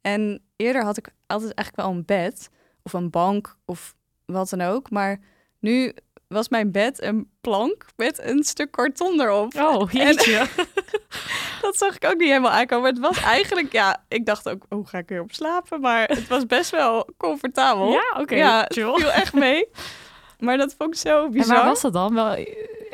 En 0.00 0.42
eerder 0.56 0.84
had 0.84 0.96
ik 0.96 1.12
altijd 1.26 1.54
eigenlijk 1.54 1.88
wel 1.88 1.96
een 1.96 2.04
bed 2.04 2.50
of 2.82 2.92
een 2.92 3.10
bank 3.10 3.56
of 3.64 3.96
wat 4.24 4.48
dan 4.48 4.60
ook. 4.60 4.90
Maar 4.90 5.20
nu 5.58 5.94
was 6.38 6.48
mijn 6.48 6.70
bed 6.72 7.02
een 7.02 7.30
plank 7.40 7.84
met 7.96 8.18
een 8.22 8.42
stuk 8.42 8.70
karton 8.70 9.20
erop. 9.20 9.54
Oh, 9.54 9.90
jeetje. 9.92 10.46
Dat 11.62 11.76
zag 11.76 11.94
ik 11.96 12.04
ook 12.04 12.16
niet 12.16 12.28
helemaal 12.28 12.50
aankomen. 12.50 12.82
Maar 12.82 12.92
het 12.92 13.14
was 13.16 13.24
eigenlijk, 13.24 13.72
ja, 13.72 14.04
ik 14.08 14.26
dacht 14.26 14.48
ook, 14.48 14.64
hoe 14.68 14.86
ga 14.86 14.98
ik 14.98 15.08
weer 15.08 15.20
op 15.20 15.32
slapen? 15.32 15.80
Maar 15.80 16.08
het 16.08 16.28
was 16.28 16.46
best 16.46 16.70
wel 16.70 17.08
comfortabel. 17.16 17.90
ja, 17.92 18.14
oké. 18.20 18.34
Ja, 18.34 18.60
het 18.60 18.72
chill. 18.72 18.94
viel 18.94 19.10
echt 19.10 19.32
mee. 19.34 19.68
Maar 20.38 20.56
dat 20.56 20.74
vond 20.78 20.94
ik 20.94 21.00
zo 21.00 21.24
En 21.24 21.30
bizar. 21.30 21.56
waar 21.56 21.64
was 21.64 21.80
dat 21.80 21.92
dan? 21.92 22.14
Wel 22.14 22.36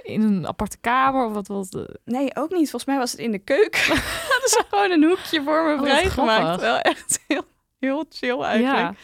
in 0.02 0.23
een 0.23 0.47
aparte 0.47 0.76
kamer 0.81 1.26
of 1.26 1.33
wat 1.33 1.47
was 1.47 1.71
de... 1.71 1.99
Nee, 2.05 2.31
ook 2.37 2.50
niet. 2.50 2.71
Volgens 2.71 2.85
mij 2.85 2.99
was 2.99 3.11
het 3.11 3.21
in 3.21 3.31
de 3.31 3.38
keuken. 3.38 3.81
Hadden 4.31 4.49
ze 4.49 4.64
gewoon 4.71 4.90
een 4.90 5.05
hoekje 5.05 5.43
voor 5.43 5.64
me 5.64 5.75
Oh, 5.75 5.81
vrijgemaakt. 5.81 6.61
Wel 6.61 6.78
echt 6.78 7.21
heel, 7.28 7.43
heel 7.78 8.05
chill 8.11 8.40
eigenlijk. 8.40 8.97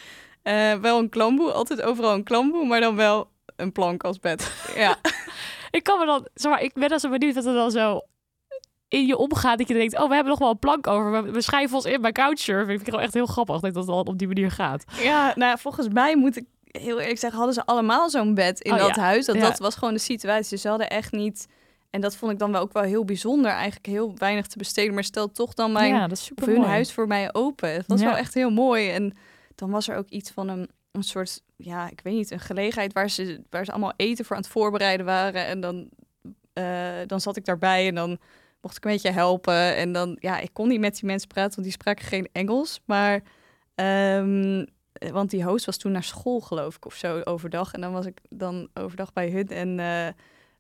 Ja. 0.43 0.73
Eh, 0.73 0.81
wel 0.81 0.99
een 0.99 1.09
klamboe, 1.09 1.53
altijd 1.53 1.83
overal 1.83 2.15
een 2.15 2.25
klamboe, 2.25 2.67
maar 2.67 2.81
dan 2.81 2.97
wel 2.97 3.31
een 3.62 3.73
plank 3.73 4.04
als 4.04 4.19
bed. 4.19 4.52
Ja, 4.75 4.97
Ik 5.71 5.83
kan 5.83 5.99
me 5.99 6.07
dan, 6.07 6.28
zeg 6.35 6.52
maar, 6.52 6.62
ik 6.62 6.73
ben 6.75 6.88
dan 6.88 7.00
zo 7.00 7.11
benieuwd 7.11 7.35
wat 7.35 7.47
er 7.47 7.54
dan 7.54 7.71
zo 7.71 8.00
in 8.88 9.07
je 9.07 9.16
omgaat. 9.16 9.59
Dat 9.59 9.69
je 9.69 9.75
denkt, 9.75 9.99
oh, 9.99 10.09
we 10.09 10.14
hebben 10.14 10.31
nog 10.31 10.38
wel 10.38 10.50
een 10.50 10.59
plank 10.59 10.87
over. 10.87 11.33
We, 11.33 11.40
schrijven 11.40 11.76
ons 11.76 11.85
in 11.85 12.00
bij 12.00 12.12
couchsurfing. 12.12 12.69
Vind 12.69 12.81
ik 12.81 12.87
gewoon 12.88 13.04
echt 13.04 13.14
heel 13.14 13.26
grappig 13.26 13.61
dat 13.61 13.75
dat 13.75 13.87
dan 13.87 14.07
op 14.07 14.19
die 14.19 14.26
manier 14.26 14.50
gaat. 14.50 14.85
ja 15.02 15.33
nou 15.35 15.59
volgens 15.59 15.88
mij 15.88 16.16
moet 16.16 16.37
ik 16.37 16.45
heel 16.64 17.00
eerlijk 17.00 17.19
zeggen, 17.19 17.38
hadden 17.38 17.54
ze 17.54 17.66
allemaal 17.66 18.11
zo'n 18.11 18.35
bed 18.35 18.61
in 18.61 18.73
Oh, 18.73 18.78
dat 18.78 18.95
ja. 18.95 19.02
huis. 19.02 19.26
Dat, 19.26 19.35
Ja. 19.37 19.40
dat 19.42 19.59
was 19.59 19.75
gewoon 19.75 19.95
de 19.95 20.00
situatie. 20.00 20.59
Ze 20.59 20.69
hadden 20.69 20.90
echt 20.90 21.12
niet... 21.12 21.47
En 21.90 22.00
dat 22.00 22.16
vond 22.16 22.33
ik 22.33 22.38
dan 22.38 22.52
wel 22.52 22.61
ook 22.61 22.73
wel 22.73 22.83
heel 22.83 23.04
bijzonder. 23.04 23.50
Eigenlijk 23.50 23.87
heel 23.87 24.12
weinig 24.16 24.47
te 24.47 24.59
besteden. 24.59 24.95
Maar 24.95 25.04
stel 25.04 25.33
toch 25.33 25.54
dan 25.54 25.73
mijn 25.73 25.95
ja, 25.95 26.09
dat 26.09 26.19
is 26.19 26.31
hun 26.45 26.62
huis 26.62 26.92
voor 26.92 27.07
mij 27.07 27.35
open. 27.35 27.73
Het 27.73 27.87
was 27.87 28.02
wel 28.02 28.16
echt 28.16 28.35
heel 28.35 28.50
mooi. 28.50 28.90
En 28.90 29.16
dan 29.54 29.71
was 29.71 29.88
er 29.88 29.97
ook 29.97 30.09
iets 30.09 30.31
van 30.31 30.49
een, 30.49 30.71
een 30.93 31.03
soort, 31.03 31.43
ja, 31.57 31.91
ik 31.91 32.01
weet 32.03 32.15
niet, 32.15 32.31
een 32.31 32.41
gelegenheid 32.41 32.93
waar 32.93 33.11
ze, 33.11 33.43
waar 33.51 33.65
ze 33.65 33.71
allemaal 33.71 33.93
eten 33.97 34.25
voor 34.25 34.37
aan 34.37 34.43
het 34.43 34.51
voorbereiden 34.51 35.07
waren. 35.07 35.47
En 35.47 35.61
dan, 35.61 35.89
eh, 36.53 37.01
dan 37.07 37.21
zat 37.21 37.37
ik 37.37 37.45
daarbij 37.45 37.89
en 37.89 37.95
dan 37.95 38.19
mocht 38.61 38.77
ik 38.77 38.85
een 38.85 38.91
beetje 38.91 39.11
helpen. 39.11 39.77
En 39.77 39.93
dan, 39.93 40.17
ja, 40.21 40.39
ik 40.39 40.51
kon 40.53 40.69
niet 40.69 40.81
met 40.81 40.95
die 40.95 41.05
mensen 41.05 41.29
praten, 41.29 41.55
want 41.55 41.63
die 41.67 41.77
spraken 41.77 42.05
geen 42.05 42.29
Engels. 42.33 42.81
Maar, 42.85 43.23
ehm, 43.75 44.65
want 44.93 45.31
die 45.31 45.45
host 45.45 45.67
was 45.67 45.77
toen 45.77 45.93
naar 45.93 46.03
school, 46.03 46.41
geloof 46.41 46.77
ik, 46.77 46.85
of 46.87 46.95
zo, 46.95 47.21
overdag. 47.25 47.73
En 47.73 47.81
dan 47.81 47.93
was 47.93 48.07
ik 48.07 48.19
dan 48.29 48.69
overdag 48.75 49.13
bij 49.13 49.31
hun 49.31 49.49
en... 49.49 49.79
eh, 49.81 50.09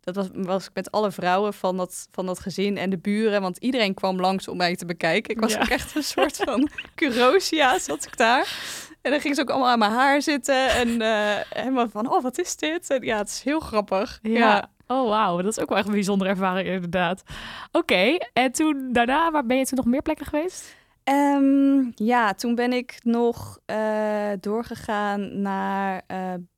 dat 0.04 0.14
was, 0.16 0.28
was 0.32 0.64
ik 0.66 0.70
met 0.74 0.90
alle 0.90 1.10
vrouwen 1.10 1.54
van 1.54 1.76
dat, 1.76 2.06
van 2.10 2.26
dat 2.26 2.38
gezin 2.40 2.76
en 2.76 2.90
de 2.90 2.98
buren. 2.98 3.40
Want 3.40 3.56
iedereen 3.58 3.94
kwam 3.94 4.20
langs 4.20 4.48
om 4.48 4.56
mij 4.56 4.76
te 4.76 4.86
bekijken. 4.86 5.34
Ik 5.34 5.40
was 5.40 5.52
Ja. 5.52 5.60
ook 5.60 5.68
echt 5.68 5.94
een 5.96 6.02
soort 6.02 6.36
van 6.36 6.68
curosia 6.94 7.78
zat 7.78 8.04
ik 8.04 8.16
daar. 8.16 8.56
En 9.02 9.10
dan 9.10 9.20
ging 9.20 9.34
ze 9.34 9.40
ook 9.40 9.50
allemaal 9.50 9.68
aan 9.70 9.78
mijn 9.78 9.90
haar 9.92 10.22
zitten. 10.22 10.68
En 10.68 11.00
eh, 11.00 11.36
helemaal 11.48 11.88
van, 11.88 12.10
oh, 12.10 12.22
wat 12.22 12.38
is 12.38 12.56
dit? 12.56 12.90
En 12.90 13.02
ja, 13.04 13.18
het 13.18 13.28
is 13.28 13.42
heel 13.42 13.60
grappig. 13.60 14.18
Ja. 14.22 14.30
Ja. 14.38 14.70
Oh, 14.86 15.08
wauw. 15.08 15.36
Dat 15.42 15.56
is 15.56 15.58
ook 15.62 15.68
wel 15.68 15.78
echt 15.78 15.86
een 15.86 15.92
bijzondere 15.92 16.30
ervaring, 16.30 16.68
inderdaad. 16.68 17.22
Oké, 17.72 18.16
en 18.32 18.52
toen 18.52 18.88
daarna, 18.92 19.30
waar 19.30 19.46
ben 19.46 19.56
je 19.56 19.64
toen 19.64 19.76
nog 19.78 19.86
meer 19.86 20.02
plekken 20.02 20.26
geweest? 20.26 20.76
Ehm, 21.04 21.80
ja, 21.94 22.34
toen 22.34 22.54
ben 22.54 22.72
ik 22.72 22.98
nog 23.02 23.58
eh, 23.66 24.30
doorgegaan 24.40 25.40
naar 25.42 26.02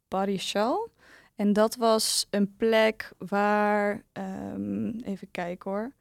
Barishal. 0.08 0.88
En 1.36 1.52
dat 1.52 1.76
was 1.76 2.26
een 2.30 2.54
plek 2.56 3.12
waar... 3.18 4.02
ehm, 4.12 4.88
even 4.88 5.30
kijken 5.30 5.70
hoor. 5.70 5.92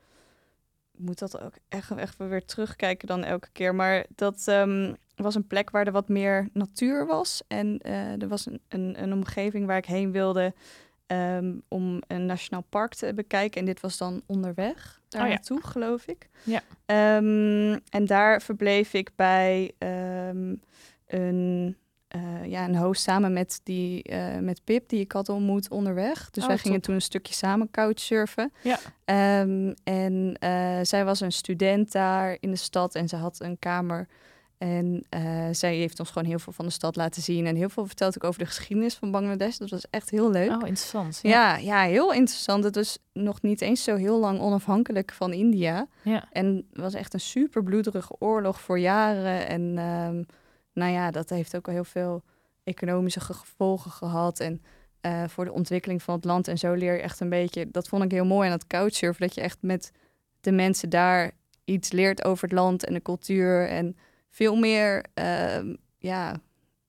Ik 0.93 0.99
moet 0.99 1.19
dat 1.19 1.39
ook 1.41 1.53
echt, 1.69 1.91
echt 1.91 2.17
weer 2.17 2.45
terugkijken 2.45 3.07
dan 3.07 3.23
elke 3.23 3.49
keer. 3.51 3.75
Maar 3.75 4.05
dat 4.15 4.47
ehm, 4.47 4.93
was 5.15 5.35
een 5.35 5.47
plek 5.47 5.69
waar 5.69 5.85
er 5.85 5.91
wat 5.91 6.09
meer 6.09 6.49
natuur 6.53 7.05
was. 7.05 7.41
En 7.47 7.77
eh, 7.79 8.21
er 8.21 8.27
was 8.27 8.45
een, 8.45 8.61
een, 8.67 9.03
een 9.03 9.13
omgeving 9.13 9.65
waar 9.65 9.77
ik 9.77 9.85
heen 9.85 10.11
wilde... 10.11 10.53
ehm, 11.07 11.53
om 11.67 12.01
een 12.07 12.25
nationaal 12.25 12.63
park 12.69 12.93
te 12.93 13.13
bekijken. 13.13 13.59
En 13.59 13.65
dit 13.65 13.79
was 13.79 13.97
dan 13.97 14.21
onderweg 14.25 15.01
daar 15.09 15.21
Oh 15.21 15.27
ja. 15.27 15.33
naartoe, 15.33 15.61
geloof 15.63 16.05
ik. 16.07 16.29
Ja. 16.43 16.61
En 17.89 18.05
daar 18.05 18.41
verbleef 18.41 18.93
ik 18.93 19.09
bij 19.15 19.71
een, 21.07 21.77
eh, 22.13 22.45
ja, 22.45 22.65
een 22.65 22.75
host 22.75 23.01
samen 23.01 23.33
met, 23.33 23.59
die, 23.63 24.03
eh, 24.03 24.37
met 24.39 24.63
Pip, 24.63 24.89
die 24.89 24.99
ik 24.99 25.11
had 25.11 25.29
ontmoet 25.29 25.69
onderweg. 25.69 26.29
Dus 26.29 26.43
Oh, 26.43 26.49
wij 26.49 26.57
gingen 26.57 26.75
top. 26.77 26.83
toen 26.85 26.95
een 26.95 27.01
stukje 27.01 27.33
samen 27.33 27.71
couchsurfen. 27.71 28.51
Ja. 28.61 28.79
Ehm, 29.05 29.73
en 29.83 30.35
eh, 30.39 30.79
zij 30.81 31.05
was 31.05 31.19
een 31.19 31.31
student 31.31 31.91
daar 31.91 32.37
in 32.39 32.51
de 32.51 32.57
stad 32.57 32.95
en 32.95 33.07
ze 33.07 33.15
had 33.15 33.41
een 33.41 33.59
kamer. 33.59 34.07
En 34.57 35.05
zij 35.51 35.75
heeft 35.75 35.99
ons 35.99 36.09
gewoon 36.09 36.27
heel 36.27 36.39
veel 36.39 36.53
van 36.53 36.65
de 36.65 36.71
stad 36.71 36.95
laten 36.95 37.21
zien. 37.21 37.45
En 37.45 37.55
heel 37.55 37.69
veel 37.69 37.85
verteld 37.85 38.15
ook 38.17 38.23
over 38.23 38.39
de 38.39 38.45
geschiedenis 38.45 38.95
van 38.95 39.11
Bangladesh. 39.11 39.57
Dat 39.57 39.69
was 39.69 39.85
echt 39.89 40.09
heel 40.09 40.31
leuk. 40.31 40.49
Oh, 40.49 40.67
interessant. 40.67 41.19
ja. 41.21 41.57
Ja, 41.57 41.81
heel 41.81 42.13
interessant. 42.13 42.63
Het 42.63 42.75
was 42.75 42.97
nog 43.13 43.41
niet 43.41 43.61
eens 43.61 43.83
zo 43.83 43.95
heel 43.95 44.19
lang 44.19 44.39
onafhankelijk 44.39 45.11
van 45.11 45.33
India. 45.33 45.87
Ja. 46.01 46.27
En 46.31 46.65
het 46.71 46.81
was 46.81 46.93
echt 46.93 47.13
een 47.13 47.19
super 47.19 47.63
bloederige 47.63 48.15
oorlog 48.19 48.61
voor 48.61 48.79
jaren. 48.79 49.47
En 49.47 49.77
ehm, 49.77 50.23
nou 50.73 50.91
ja, 50.91 51.11
dat 51.11 51.29
heeft 51.29 51.55
ook 51.55 51.65
wel 51.65 51.75
heel 51.75 51.83
veel 51.83 52.23
economische 52.63 53.19
ge- 53.19 53.33
gevolgen 53.33 53.91
gehad. 53.91 54.39
En 54.39 54.61
eh, 55.01 55.23
voor 55.27 55.45
de 55.45 55.51
ontwikkeling 55.51 56.03
van 56.03 56.15
het 56.15 56.25
land. 56.25 56.47
En 56.47 56.57
zo 56.57 56.73
leer 56.73 56.93
je 56.95 57.01
echt 57.01 57.19
een 57.19 57.29
beetje. 57.29 57.71
Dat 57.71 57.87
vond 57.87 58.03
ik 58.03 58.11
heel 58.11 58.25
mooi 58.25 58.47
aan 58.47 58.53
het 58.55 58.67
couchsurfen. 58.67 59.21
Dat 59.27 59.35
je 59.35 59.41
echt 59.41 59.57
met 59.61 59.91
de 60.41 60.51
mensen 60.51 60.89
daar 60.89 61.31
iets 61.65 61.91
leert 61.91 62.23
over 62.23 62.43
het 62.43 62.57
land 62.57 62.85
en 62.85 62.93
de 62.93 63.01
cultuur. 63.01 63.67
En 63.69 63.97
veel 64.29 64.55
meer 64.55 65.05
ehm, 65.13 65.75
ja, 65.97 66.35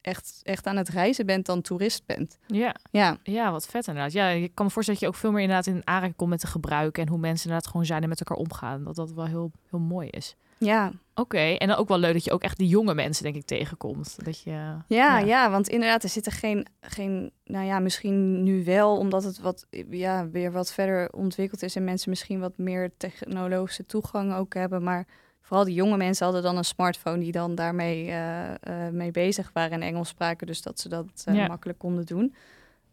echt, 0.00 0.40
echt 0.42 0.66
aan 0.66 0.76
het 0.76 0.88
reizen 0.88 1.26
bent 1.26 1.46
dan 1.46 1.60
toerist 1.62 2.06
bent. 2.06 2.38
Ja. 2.46 2.74
Ja, 2.90 3.16
ja, 3.22 3.50
wat 3.50 3.66
vet 3.66 3.86
inderdaad. 3.86 4.12
Ja, 4.12 4.28
ik 4.28 4.54
kan 4.54 4.66
me 4.66 4.72
voorstellen 4.72 5.00
dat 5.00 5.10
je 5.10 5.16
ook 5.16 5.20
veel 5.22 5.32
meer 5.32 5.42
inderdaad 5.42 5.66
in 5.66 5.86
aanraking 5.86 6.16
komt 6.16 6.30
met 6.30 6.40
de 6.40 6.46
gebruiken 6.46 7.02
en 7.02 7.08
hoe 7.08 7.18
mensen 7.18 7.44
inderdaad 7.46 7.70
gewoon 7.70 7.86
zijn 7.86 8.02
en 8.02 8.08
met 8.08 8.18
elkaar 8.20 8.36
omgaan. 8.36 8.84
Dat 8.84 8.94
dat 8.94 9.12
wel 9.12 9.26
heel, 9.26 9.50
heel 9.70 9.78
mooi 9.78 10.08
is. 10.08 10.36
ja. 10.58 10.92
Oké, 11.14 11.38
en 11.38 11.68
dan 11.68 11.76
ook 11.76 11.88
wel 11.88 11.98
leuk 11.98 12.12
dat 12.12 12.24
je 12.24 12.30
ook 12.32 12.42
echt 12.42 12.58
die 12.58 12.68
jonge 12.68 12.94
mensen, 12.94 13.22
denk 13.24 13.34
ik, 13.36 13.44
tegenkomt. 13.44 14.24
Dat 14.24 14.40
je, 14.40 14.50
Ja, 14.50 14.84
Ja. 14.88 15.18
ja. 15.18 15.50
want 15.50 15.68
inderdaad, 15.68 16.02
er 16.02 16.08
zitten 16.08 16.32
geen, 16.32 16.66
geen, 16.80 17.30
nou 17.44 17.66
ja, 17.66 17.78
misschien 17.78 18.42
nu 18.42 18.64
wel, 18.64 18.96
omdat 18.96 19.24
het 19.24 19.40
wat, 19.40 19.66
ja, 19.90 20.28
weer 20.28 20.52
wat 20.52 20.72
verder 20.72 21.10
ontwikkeld 21.12 21.62
is 21.62 21.76
en 21.76 21.84
mensen 21.84 22.10
misschien 22.10 22.40
wat 22.40 22.58
meer 22.58 22.90
technologische 22.96 23.86
toegang 23.86 24.34
ook 24.34 24.54
hebben. 24.54 24.82
Maar 24.82 25.06
vooral 25.40 25.64
die 25.64 25.74
jonge 25.74 25.96
mensen 25.96 26.24
hadden 26.24 26.42
dan 26.42 26.56
een 26.56 26.64
smartphone 26.64 27.18
die 27.18 27.32
dan 27.32 27.54
daarmee 27.54 28.06
eh, 28.10 28.50
eh, 28.54 28.92
mee 28.92 29.10
bezig 29.10 29.50
waren 29.52 29.72
en 29.72 29.88
Engels 29.88 30.08
spraken, 30.08 30.46
dus 30.46 30.62
dat 30.62 30.80
ze 30.80 30.88
dat 30.88 31.22
eh, 31.24 31.34
Ja. 31.34 31.46
makkelijk 31.46 31.78
konden 31.78 32.06
doen. 32.06 32.34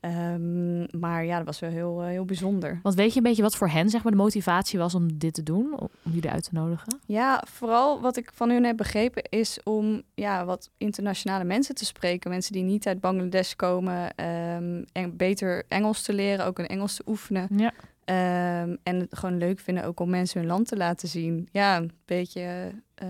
Ehm, 0.02 1.00
maar 1.00 1.26
ja, 1.26 1.38
dat 1.38 1.46
was 1.46 1.60
wel 1.60 1.70
heel, 1.70 2.02
eh, 2.02 2.08
heel 2.08 2.26
bijzonder. 2.26 2.80
Want 2.84 2.96
weet 2.96 3.12
je 3.12 3.18
een 3.18 3.24
beetje 3.24 3.42
wat 3.42 3.56
voor 3.56 3.70
hen 3.70 3.90
zeg 3.90 4.04
maar 4.04 4.12
de 4.12 4.18
motivatie 4.18 4.80
was 4.80 4.96
om 4.96 5.18
dit 5.18 5.34
te 5.34 5.44
doen, 5.44 5.80
om 5.80 5.90
jullie 6.04 6.30
uit 6.30 6.44
te 6.44 6.50
nodigen? 6.54 7.00
Ja, 7.06 7.44
vooral 7.50 8.02
wat 8.02 8.18
ik 8.18 8.30
van 8.34 8.50
hun 8.50 8.64
heb 8.64 8.78
begrepen 8.78 9.24
is 9.30 9.60
om 9.64 10.02
ja, 10.14 10.46
wat 10.46 10.70
internationale 10.78 11.44
mensen 11.44 11.76
te 11.76 11.86
spreken. 11.86 12.30
Mensen 12.30 12.54
die 12.54 12.64
niet 12.64 12.88
uit 12.88 13.00
Bangladesh 13.00 13.54
komen. 13.54 14.16
ehm, 14.16 14.84
en 14.92 15.18
beter 15.18 15.64
Engels 15.68 16.02
te 16.02 16.14
leren, 16.14 16.46
ook 16.46 16.60
een 16.60 16.68
Engels 16.68 16.96
te 16.96 17.04
oefenen. 17.08 17.48
Ja. 17.56 17.72
Ehm, 18.06 18.76
en 18.84 19.00
het 19.00 19.18
gewoon 19.18 19.38
leuk 19.38 19.60
vinden 19.60 19.84
ook 19.84 20.00
om 20.00 20.10
mensen 20.10 20.40
hun 20.40 20.50
land 20.50 20.68
te 20.68 20.78
laten 20.78 21.08
zien. 21.08 21.48
Ja, 21.52 21.78
een 21.78 21.92
beetje, 22.06 22.72
eh 22.96 23.08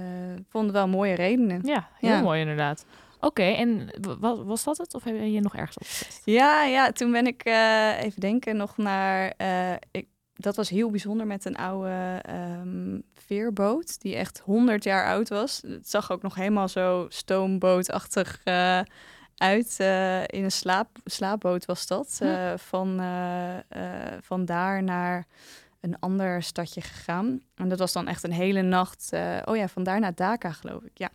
vonden 0.50 0.74
wel 0.74 0.88
mooie 0.88 1.14
redenen. 1.16 1.62
Ja, 1.64 1.88
heel 2.00 2.10
Ja. 2.10 2.22
mooi 2.22 2.40
inderdaad. 2.40 2.86
Oké, 3.24 3.44
en 3.44 3.90
wa- 4.20 4.44
was 4.44 4.63
dat 4.63 4.78
het? 4.78 4.94
Of 4.94 5.04
heb 5.04 5.16
je 5.16 5.42
nog 5.42 5.56
ergens 5.56 5.78
op? 5.78 6.10
Ja, 6.24 6.63
ja, 6.63 6.92
toen 6.92 7.12
ben 7.12 7.28
ik 7.28 7.44
eh, 7.44 8.04
even 8.04 8.22
denken 8.22 8.58
nog 8.58 8.78
naar. 8.78 9.34
eh, 9.38 9.74
ik, 9.92 10.08
dat 10.34 10.56
was 10.56 10.70
heel 10.70 10.90
bijzonder 10.90 11.28
met 11.28 11.46
een 11.46 11.56
oude 11.58 12.20
ehm, 12.22 13.00
veerboot 13.13 14.01
die 14.01 14.16
echt 14.16 14.42
100 14.46 14.84
jaar 14.84 15.06
oud 15.06 15.30
was. 15.30 15.62
Het 15.68 15.90
zag 15.90 16.12
ook 16.12 16.22
nog 16.22 16.36
helemaal 16.36 16.68
zo 16.68 17.06
stoombootachtig 17.10 18.42
eh, 18.44 18.80
uit. 19.38 19.75
in 20.25 20.44
een 20.44 20.51
slaap, 20.51 20.90
slaapboot 21.03 21.66
was 21.66 21.88
dat. 21.88 22.16
Hm. 22.20 22.57
van, 22.57 23.01
van 24.22 24.46
daar 24.46 24.84
naar 24.84 25.25
een 25.81 26.00
ander 26.00 26.44
stadje 26.44 26.81
gegaan. 26.81 27.42
En 27.55 27.70
dat 27.70 27.79
was 27.79 27.94
dan 27.94 28.07
echt 28.07 28.24
een 28.24 28.31
hele 28.31 28.62
nacht. 28.62 29.10
oh 29.46 29.55
ja, 29.55 29.68
vandaar 29.68 30.00
naar 30.00 30.16
Dhaka, 30.16 30.51
geloof 30.51 30.84
ik. 30.84 30.98
Ja. 30.98 31.10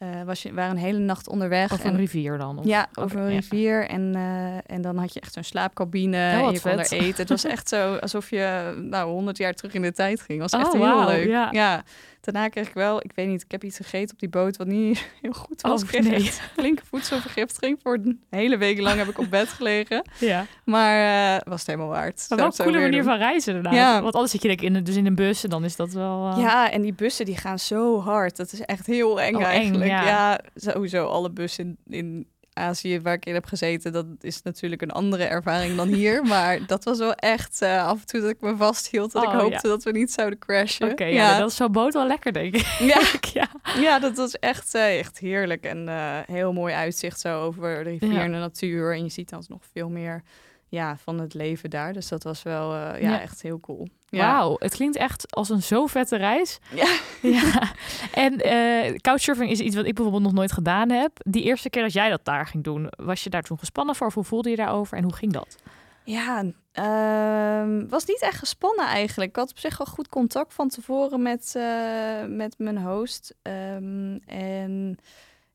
Eh, 0.00 0.08
was 0.24 0.42
je, 0.42 0.52
waren 0.54 0.70
een 0.70 0.76
hele 0.82 0.98
nacht 0.98 1.28
onderweg. 1.28 1.72
Of 1.72 1.84
en 1.84 1.90
een 1.90 1.96
rivier 1.96 2.38
dan? 2.38 2.58
Of? 2.58 2.64
ja, 2.64 2.86
Oké, 2.90 3.00
over 3.00 3.18
een 3.18 3.24
ja. 3.32 3.38
rivier. 3.38 3.88
En, 3.88 4.14
eh, 4.14 4.74
en 4.76 4.82
dan 4.82 4.96
had 4.96 5.14
je 5.14 5.20
echt 5.20 5.32
zo'n 5.32 5.42
slaapcabine. 5.42 6.16
Oh, 6.16 6.46
en 6.46 6.52
je 6.52 6.60
kon 6.60 6.70
er 6.70 6.78
vet. 6.86 6.90
eten. 6.92 7.16
Het 7.16 7.28
was 7.28 7.44
echt 7.44 7.68
zo 7.68 7.94
alsof 7.96 8.30
je 8.30 8.74
nou 8.90 9.10
100 9.10 9.36
jaar 9.36 9.54
terug 9.54 9.72
in 9.74 9.82
de 9.82 9.92
tijd 9.92 10.20
ging. 10.20 10.40
Was 10.40 10.52
echt 10.52 10.66
Oh, 10.66 10.72
heel 10.72 10.80
wauw, 10.80 11.08
leuk. 11.08 11.28
ja. 11.52 11.82
Daarna 12.20 12.48
kreeg 12.48 12.68
ik 12.68 12.74
wel, 12.74 13.00
ik 13.04 13.12
weet 13.14 13.28
niet, 13.28 13.42
ik 13.42 13.50
heb 13.50 13.64
iets 13.64 13.76
gegeten 13.76 14.12
op 14.14 14.18
die 14.20 14.28
boot 14.28 14.56
wat 14.56 14.66
niet 14.66 15.06
heel 15.22 15.32
goed 15.32 15.60
was. 15.60 15.82
Oh, 15.82 15.90
nee. 16.00 16.22
flinke 16.58 16.82
voedselvergiftiging. 16.84 17.78
Voor 17.82 17.94
een 18.02 18.20
hele 18.30 18.56
week 18.56 18.80
lang 18.80 18.98
heb 18.98 19.08
ik 19.08 19.18
op 19.18 19.30
bed 19.30 19.48
gelegen. 19.48 20.04
ja. 20.18 20.46
Maar 20.64 21.34
eh, 21.36 21.40
was 21.48 21.58
het 21.58 21.66
helemaal 21.66 21.88
waard. 21.88 22.26
Maar 22.28 22.38
wel 22.38 22.46
een 22.46 22.52
coole 22.56 22.72
manier 22.80 22.90
doen. 23.02 23.02
van 23.10 23.18
reizen. 23.18 23.62
Ja. 23.70 24.02
Want 24.02 24.14
anders 24.14 24.32
zit 24.32 24.42
je 24.42 24.48
denk 24.48 24.60
in, 24.60 24.74
een- 24.74 24.84
dus 24.84 24.96
in 24.96 25.06
een 25.06 25.14
bus 25.14 25.44
en 25.44 25.50
dan 25.50 25.64
is 25.64 25.76
dat 25.76 25.92
wel... 25.92 26.30
eh, 26.30 26.38
Ja, 26.40 26.70
en 26.70 26.82
die 26.82 26.92
bussen 26.94 27.24
die 27.24 27.36
gaan 27.36 27.58
zo 27.58 28.00
hard. 28.00 28.36
Dat 28.36 28.52
is 28.52 28.60
echt 28.60 28.86
heel 28.86 29.20
eng 29.20 29.34
Oh, 29.34 29.40
eng, 29.40 29.46
eigenlijk. 29.46 29.90
ja. 29.90 30.04
ja. 30.06 30.40
sowieso 30.54 31.06
alle 31.06 31.30
bussen 31.30 31.76
in, 31.86 31.96
in 31.98 32.26
Azië 32.52 33.00
waar 33.00 33.14
ik 33.14 33.26
in 33.26 33.34
heb 33.34 33.44
gezeten, 33.44 33.92
dat 33.92 34.06
is 34.20 34.42
natuurlijk 34.42 34.82
een 34.82 34.90
andere 34.90 35.24
ervaring 35.24 35.76
dan 35.76 35.88
hier. 35.88 36.24
maar 36.34 36.66
dat 36.66 36.84
was 36.84 36.98
wel 36.98 37.14
echt 37.14 37.62
eh, 37.62 37.86
af 37.86 38.00
en 38.00 38.06
toe 38.06 38.20
dat 38.20 38.30
ik 38.30 38.40
me 38.40 38.56
vasthield. 38.56 39.12
Dat 39.12 39.26
Oh, 39.26 39.32
ik 39.32 39.40
hoopte 39.40 39.68
ja. 39.68 39.68
dat 39.74 39.82
we 39.82 39.90
niet 39.90 40.12
zouden 40.12 40.38
crashen. 40.38 40.90
Oké, 40.90 41.04
ja. 41.04 41.38
dat 41.38 41.50
is 41.50 41.56
zo'n 41.56 41.72
boot 41.72 41.92
wel 41.92 42.06
lekker 42.06 42.32
denk 42.32 42.54
ik. 42.54 42.66
ja. 42.78 43.00
ja. 43.40 43.48
ja, 43.80 43.98
dat 43.98 44.16
was 44.16 44.38
echt, 44.38 44.74
eh, 44.74 44.98
echt 44.98 45.18
heerlijk. 45.18 45.64
En 45.64 45.88
eh, 45.88 46.18
heel 46.26 46.52
mooi 46.52 46.74
uitzicht 46.74 47.20
zo 47.20 47.40
over 47.40 47.84
de 47.84 47.90
rivier 47.90 48.20
en 48.20 48.32
de 48.32 48.38
natuur. 48.38 48.94
En 48.94 49.02
je 49.02 49.10
ziet 49.10 49.28
dan 49.30 49.44
nog 49.48 49.62
veel 49.72 49.88
meer 49.88 50.22
ja, 50.68 50.96
van 50.96 51.20
het 51.20 51.34
leven 51.34 51.70
daar. 51.70 51.92
Dus 51.92 52.08
dat 52.08 52.22
was 52.22 52.42
wel 52.42 52.74
Ja. 52.96 53.20
echt 53.20 53.42
heel 53.42 53.60
cool. 53.60 53.88
Ja. 54.10 54.32
Wauw, 54.32 54.56
het 54.58 54.74
klinkt 54.74 54.96
echt 54.96 55.34
als 55.34 55.48
een 55.48 55.62
zo 55.62 55.86
vette 55.86 56.16
reis. 56.16 56.58
Ja. 56.74 56.98
ja. 57.40 57.72
En 58.14 58.36
eh 58.36 58.96
couchsurfing 58.96 59.50
is 59.50 59.60
iets 59.60 59.76
wat 59.76 59.84
ik 59.86 59.94
bijvoorbeeld 59.94 60.24
nog 60.24 60.32
nooit 60.32 60.52
gedaan 60.52 60.90
heb. 60.90 61.10
Die 61.14 61.42
eerste 61.42 61.70
keer 61.70 61.82
dat 61.82 61.92
jij 61.92 62.10
dat 62.10 62.24
daar 62.24 62.46
ging 62.46 62.64
doen, 62.64 62.88
was 62.96 63.24
je 63.24 63.30
daar 63.30 63.42
toen 63.42 63.58
gespannen 63.58 63.94
voor? 63.94 64.06
Of 64.06 64.14
hoe 64.14 64.24
voelde 64.24 64.50
je 64.50 64.56
daarover 64.56 64.96
en 64.96 65.02
hoe 65.02 65.14
ging 65.14 65.32
dat? 65.32 65.56
Ja, 66.04 66.44
ehm, 66.72 67.88
was 67.88 68.04
niet 68.04 68.22
echt 68.22 68.38
gespannen 68.38 68.86
eigenlijk. 68.86 69.30
Ik 69.30 69.36
had 69.36 69.50
op 69.50 69.58
zich 69.58 69.78
wel 69.78 69.86
goed 69.86 70.08
contact 70.08 70.54
van 70.54 70.68
tevoren 70.68 71.22
met, 71.22 71.52
eh, 71.56 72.24
met 72.26 72.54
mijn 72.58 72.82
host. 72.82 73.34
Ehm, 73.42 74.18
en 74.26 74.98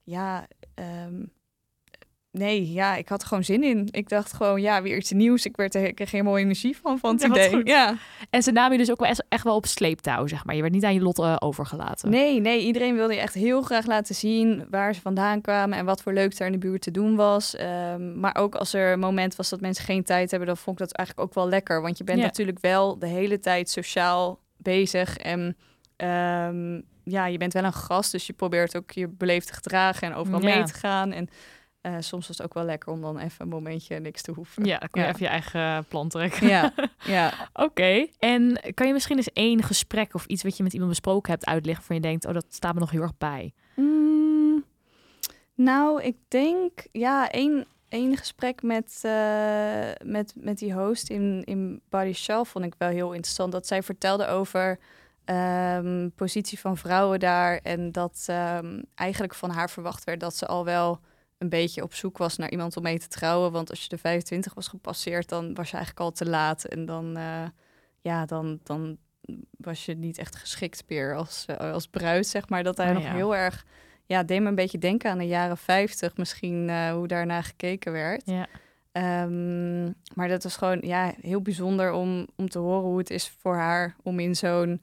ja, 0.03 0.47
ehm, 0.75 1.23
nee, 2.37 2.71
ja, 2.71 2.95
ik 2.95 3.09
had 3.09 3.21
er 3.21 3.27
gewoon 3.27 3.43
zin 3.43 3.63
in. 3.63 3.87
Ik 3.91 4.09
dacht 4.09 4.33
gewoon, 4.33 4.61
ja, 4.61 4.81
weer 4.81 4.97
iets 4.97 5.11
nieuws. 5.11 5.45
Ik, 5.45 5.55
werd 5.55 5.75
er, 5.75 5.83
ik 5.83 5.95
kreeg 5.95 6.11
helemaal 6.11 6.37
energie 6.37 6.77
van, 6.77 6.99
van 6.99 7.13
het 7.13 7.23
idee. 7.23 7.61
Ja. 7.65 7.95
En 8.29 8.43
ze 8.43 8.51
namen 8.51 8.71
je 8.71 8.77
dus 8.77 8.91
ook 8.91 8.99
wel 8.99 9.13
echt, 9.29 9.43
wel 9.43 9.55
op 9.55 9.65
sleeptouw, 9.65 10.27
zeg 10.27 10.45
maar. 10.45 10.55
Je 10.55 10.61
werd 10.61 10.73
niet 10.73 10.83
aan 10.83 10.93
je 10.93 11.01
lot 11.01 11.19
eh, 11.19 11.35
overgelaten. 11.39 12.09
Nee, 12.09 12.39
nee, 12.41 12.61
iedereen 12.65 12.95
wilde 12.95 13.13
je 13.13 13.19
echt 13.19 13.33
heel 13.33 13.61
graag 13.61 13.85
laten 13.85 14.15
zien 14.15 14.65
waar 14.69 14.93
ze 14.95 15.01
vandaan 15.01 15.41
kwamen 15.41 15.77
en 15.77 15.85
wat 15.85 16.01
voor 16.01 16.13
leuk 16.13 16.39
er 16.39 16.45
in 16.45 16.51
de 16.51 16.57
buurt 16.57 16.81
te 16.81 16.91
doen 16.91 17.15
was. 17.15 17.55
Ehm, 17.55 18.19
maar 18.19 18.35
ook 18.35 18.55
als 18.55 18.73
er 18.73 18.91
een 18.91 18.99
moment 18.99 19.35
was 19.35 19.49
dat 19.49 19.61
mensen 19.61 19.85
geen 19.85 20.03
tijd 20.03 20.29
hebben, 20.29 20.47
dan 20.47 20.57
vond 20.57 20.79
ik 20.79 20.87
dat 20.87 20.95
eigenlijk 20.97 21.27
ook 21.29 21.35
wel 21.35 21.49
lekker. 21.49 21.81
Want 21.81 21.97
je 21.97 22.03
bent 22.03 22.19
Ja. 22.19 22.25
natuurlijk 22.25 22.59
wel 22.61 22.99
de 22.99 23.07
hele 23.07 23.39
tijd 23.39 23.69
sociaal 23.69 24.39
bezig 24.57 25.17
en 25.17 25.57
ehm, 25.95 26.81
ja, 27.03 27.25
je 27.25 27.37
bent 27.37 27.53
wel 27.53 27.63
een 27.63 27.73
gast, 27.73 28.11
dus 28.11 28.27
je 28.27 28.33
probeert 28.33 28.77
ook 28.77 28.91
je 28.91 29.07
beleefd 29.07 29.47
te 29.47 29.53
gedragen 29.53 30.07
en 30.07 30.15
overal 30.15 30.41
Ja. 30.41 30.55
mee 30.55 30.63
te 30.63 30.73
gaan. 30.73 31.11
En 31.11 31.29
eh, 31.85 31.95
soms 31.99 32.27
was 32.27 32.37
het 32.37 32.45
ook 32.45 32.53
wel 32.53 32.63
lekker 32.63 32.91
om 32.91 33.01
dan 33.01 33.17
even 33.17 33.41
een 33.41 33.47
momentje 33.47 33.99
niks 33.99 34.21
te 34.21 34.31
hoeven. 34.31 34.65
Ja, 34.65 34.77
dan 34.77 34.89
je 34.91 34.99
Ja. 34.99 35.07
even 35.07 35.19
je 35.19 35.27
eigen 35.27 35.85
plan 35.85 36.09
trekken. 36.09 36.47
Ja, 36.47 36.73
ja. 37.05 37.33
Oké, 37.53 38.07
en 38.19 38.59
kan 38.73 38.87
je 38.87 38.93
misschien 38.93 39.17
eens 39.17 39.31
één 39.33 39.63
gesprek 39.63 40.13
of 40.13 40.25
iets 40.25 40.43
wat 40.43 40.57
je 40.57 40.63
met 40.63 40.73
iemand 40.73 40.91
besproken 40.91 41.31
hebt 41.31 41.45
uitleggen 41.45 41.83
van 41.85 41.95
je 41.95 42.01
denkt, 42.01 42.25
oh, 42.25 42.33
dat 42.33 42.45
staat 42.49 42.73
me 42.73 42.79
nog 42.79 42.91
heel 42.91 43.01
erg 43.01 43.17
bij. 43.17 43.53
Mm, 43.75 44.63
nou, 45.55 46.01
ik 46.03 46.15
denk, 46.27 46.71
ja, 46.91 47.31
één, 47.31 47.65
één 47.89 48.17
gesprek 48.17 48.61
met, 48.63 48.99
eh, 49.01 49.89
met, 50.03 50.33
met 50.35 50.57
die 50.57 50.73
host 50.73 51.09
in, 51.09 51.41
in 51.43 51.81
Body 51.89 52.13
Shell 52.13 52.43
vond 52.43 52.65
ik 52.65 52.75
wel 52.77 52.89
heel 52.89 53.11
interessant. 53.11 53.51
Dat 53.51 53.67
zij 53.67 53.83
vertelde 53.83 54.27
over 54.27 54.79
ehm, 55.25 56.09
positie 56.15 56.59
van 56.59 56.77
vrouwen 56.77 57.19
daar. 57.19 57.59
En 57.63 57.91
dat 57.91 58.25
ehm, 58.27 58.81
eigenlijk 58.95 59.33
van 59.35 59.49
haar 59.49 59.69
verwacht 59.69 60.03
werd 60.03 60.19
dat 60.19 60.35
ze 60.35 60.45
al 60.45 60.65
wel 60.65 60.99
een 61.45 61.59
beetje 61.59 61.83
op 61.83 61.93
zoek 61.93 62.17
was 62.17 62.37
naar 62.37 62.51
iemand 62.51 62.77
om 62.77 62.83
mee 62.83 62.99
te 62.99 63.07
trouwen. 63.07 63.51
Want 63.51 63.69
als 63.69 63.81
je 63.81 63.89
de 63.89 63.97
25 63.97 64.53
was 64.53 64.67
gepasseerd, 64.67 65.29
dan 65.29 65.53
was 65.53 65.69
je 65.69 65.75
eigenlijk 65.75 66.05
al 66.05 66.11
te 66.11 66.25
laat. 66.25 66.63
En 66.63 66.85
dan, 66.85 67.17
eh, 67.17 67.45
ja, 68.01 68.25
dan, 68.25 68.59
dan 68.63 68.97
was 69.57 69.85
je 69.85 69.95
niet 69.95 70.17
echt 70.17 70.35
geschikt 70.35 70.83
meer 70.87 71.15
als, 71.15 71.45
eh, 71.45 71.71
als 71.71 71.87
bruid, 71.87 72.27
zeg 72.27 72.49
maar. 72.49 72.63
Dat 72.63 72.77
hij 72.77 72.87
Oh, 72.87 72.93
nog 72.93 73.03
ja. 73.03 73.13
heel 73.13 73.35
erg 73.35 73.65
ja, 74.05 74.23
deed 74.23 74.41
me 74.41 74.47
een 74.47 74.55
beetje 74.55 74.77
denken 74.77 75.11
aan 75.11 75.17
de 75.17 75.27
jaren 75.27 75.57
50, 75.57 76.17
misschien 76.17 76.69
eh, 76.69 76.91
hoe 76.91 77.07
daarna 77.07 77.41
gekeken 77.41 77.91
werd. 77.91 78.21
Ja. 78.25 78.47
Ehm, 78.91 79.85
maar 80.13 80.27
dat 80.27 80.43
was 80.43 80.57
gewoon 80.57 80.79
ja, 80.81 81.13
heel 81.21 81.41
bijzonder 81.41 81.91
om, 81.91 82.27
om 82.35 82.49
te 82.49 82.59
horen 82.59 82.89
hoe 82.89 82.97
het 82.97 83.09
is 83.09 83.29
voor 83.39 83.55
haar 83.55 83.95
om 84.03 84.19
in 84.19 84.35
zo'n 84.35 84.81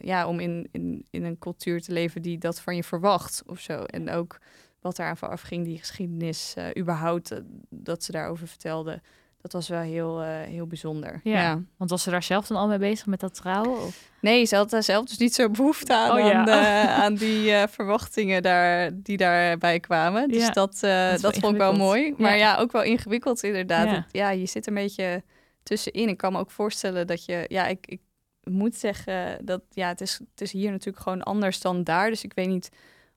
ja, 0.00 0.26
om 0.26 0.40
in, 0.40 0.68
in, 0.72 1.06
in 1.10 1.24
een 1.24 1.38
cultuur 1.38 1.82
te 1.82 1.92
leven 1.92 2.22
die 2.22 2.38
dat 2.38 2.60
van 2.60 2.76
je 2.76 2.84
verwacht 2.84 3.42
of 3.46 3.60
zo. 3.60 3.82
En 3.82 4.10
ook 4.10 4.38
wat 4.86 4.96
daar 4.96 5.08
aan 5.08 5.16
vooraf 5.16 5.40
ging, 5.40 5.64
die 5.64 5.78
geschiedenis, 5.78 6.54
uh, 6.58 6.64
überhaupt, 6.78 7.32
uh, 7.32 7.38
dat 7.70 8.04
ze 8.04 8.12
daarover 8.12 8.48
vertelde. 8.48 9.00
Dat 9.40 9.52
was 9.52 9.68
wel 9.68 9.80
heel, 9.80 10.22
heel 10.22 10.66
bijzonder. 10.66 11.20
Ja, 11.22 11.62
want 11.76 11.90
was 11.90 12.02
ze 12.02 12.10
daar 12.10 12.22
zelf 12.22 12.46
dan 12.46 12.56
al 12.56 12.68
mee 12.68 12.78
bezig 12.78 13.06
met 13.06 13.20
dat 13.20 13.34
trouwen? 13.34 13.82
Of? 13.82 14.10
Nee, 14.20 14.44
ze 14.44 14.56
had 14.56 14.70
daar 14.70 14.82
zelf 14.82 15.04
dus 15.04 15.18
niet 15.18 15.34
zo 15.34 15.50
behoefte 15.50 15.94
aan, 15.94 16.10
Oh, 16.10 16.18
ja. 16.18 16.88
aan, 16.88 17.14
die 17.24 17.52
verwachtingen 17.68 18.42
daar, 18.42 18.90
die 18.94 19.16
daarbij 19.16 19.80
kwamen. 19.80 20.28
Dus 20.28 20.46
Ja, 20.46 20.50
dat, 20.50 20.78
dat, 20.80 21.20
wel 21.20 21.32
vond 21.32 21.52
ik 21.52 21.58
wel 21.58 21.76
mooi. 21.76 22.14
Maar 22.18 22.36
Ja. 22.36 22.56
ook 22.56 22.72
wel 22.72 22.82
ingewikkeld 22.82 23.42
inderdaad. 23.42 24.04
Ja. 24.10 24.30
je 24.30 24.46
zit 24.46 24.66
een 24.66 24.74
beetje 24.74 25.22
tussenin. 25.62 26.08
Ik 26.08 26.16
kan 26.16 26.32
me 26.32 26.38
ook 26.38 26.50
voorstellen 26.50 27.06
dat 27.06 27.24
je... 27.24 27.44
Ja, 27.48 27.66
ik, 27.66 27.86
ik 27.86 28.00
moet 28.42 28.76
zeggen 28.76 29.44
dat... 29.44 29.62
Ja, 29.70 29.88
het 29.88 30.00
is, 30.00 30.20
het 30.30 30.40
is 30.40 30.52
hier 30.52 30.70
natuurlijk 30.70 31.02
gewoon 31.02 31.22
anders 31.22 31.60
dan 31.60 31.84
daar. 31.84 32.10
Dus 32.10 32.24
ik 32.24 32.32
weet 32.34 32.48
niet 32.48 32.68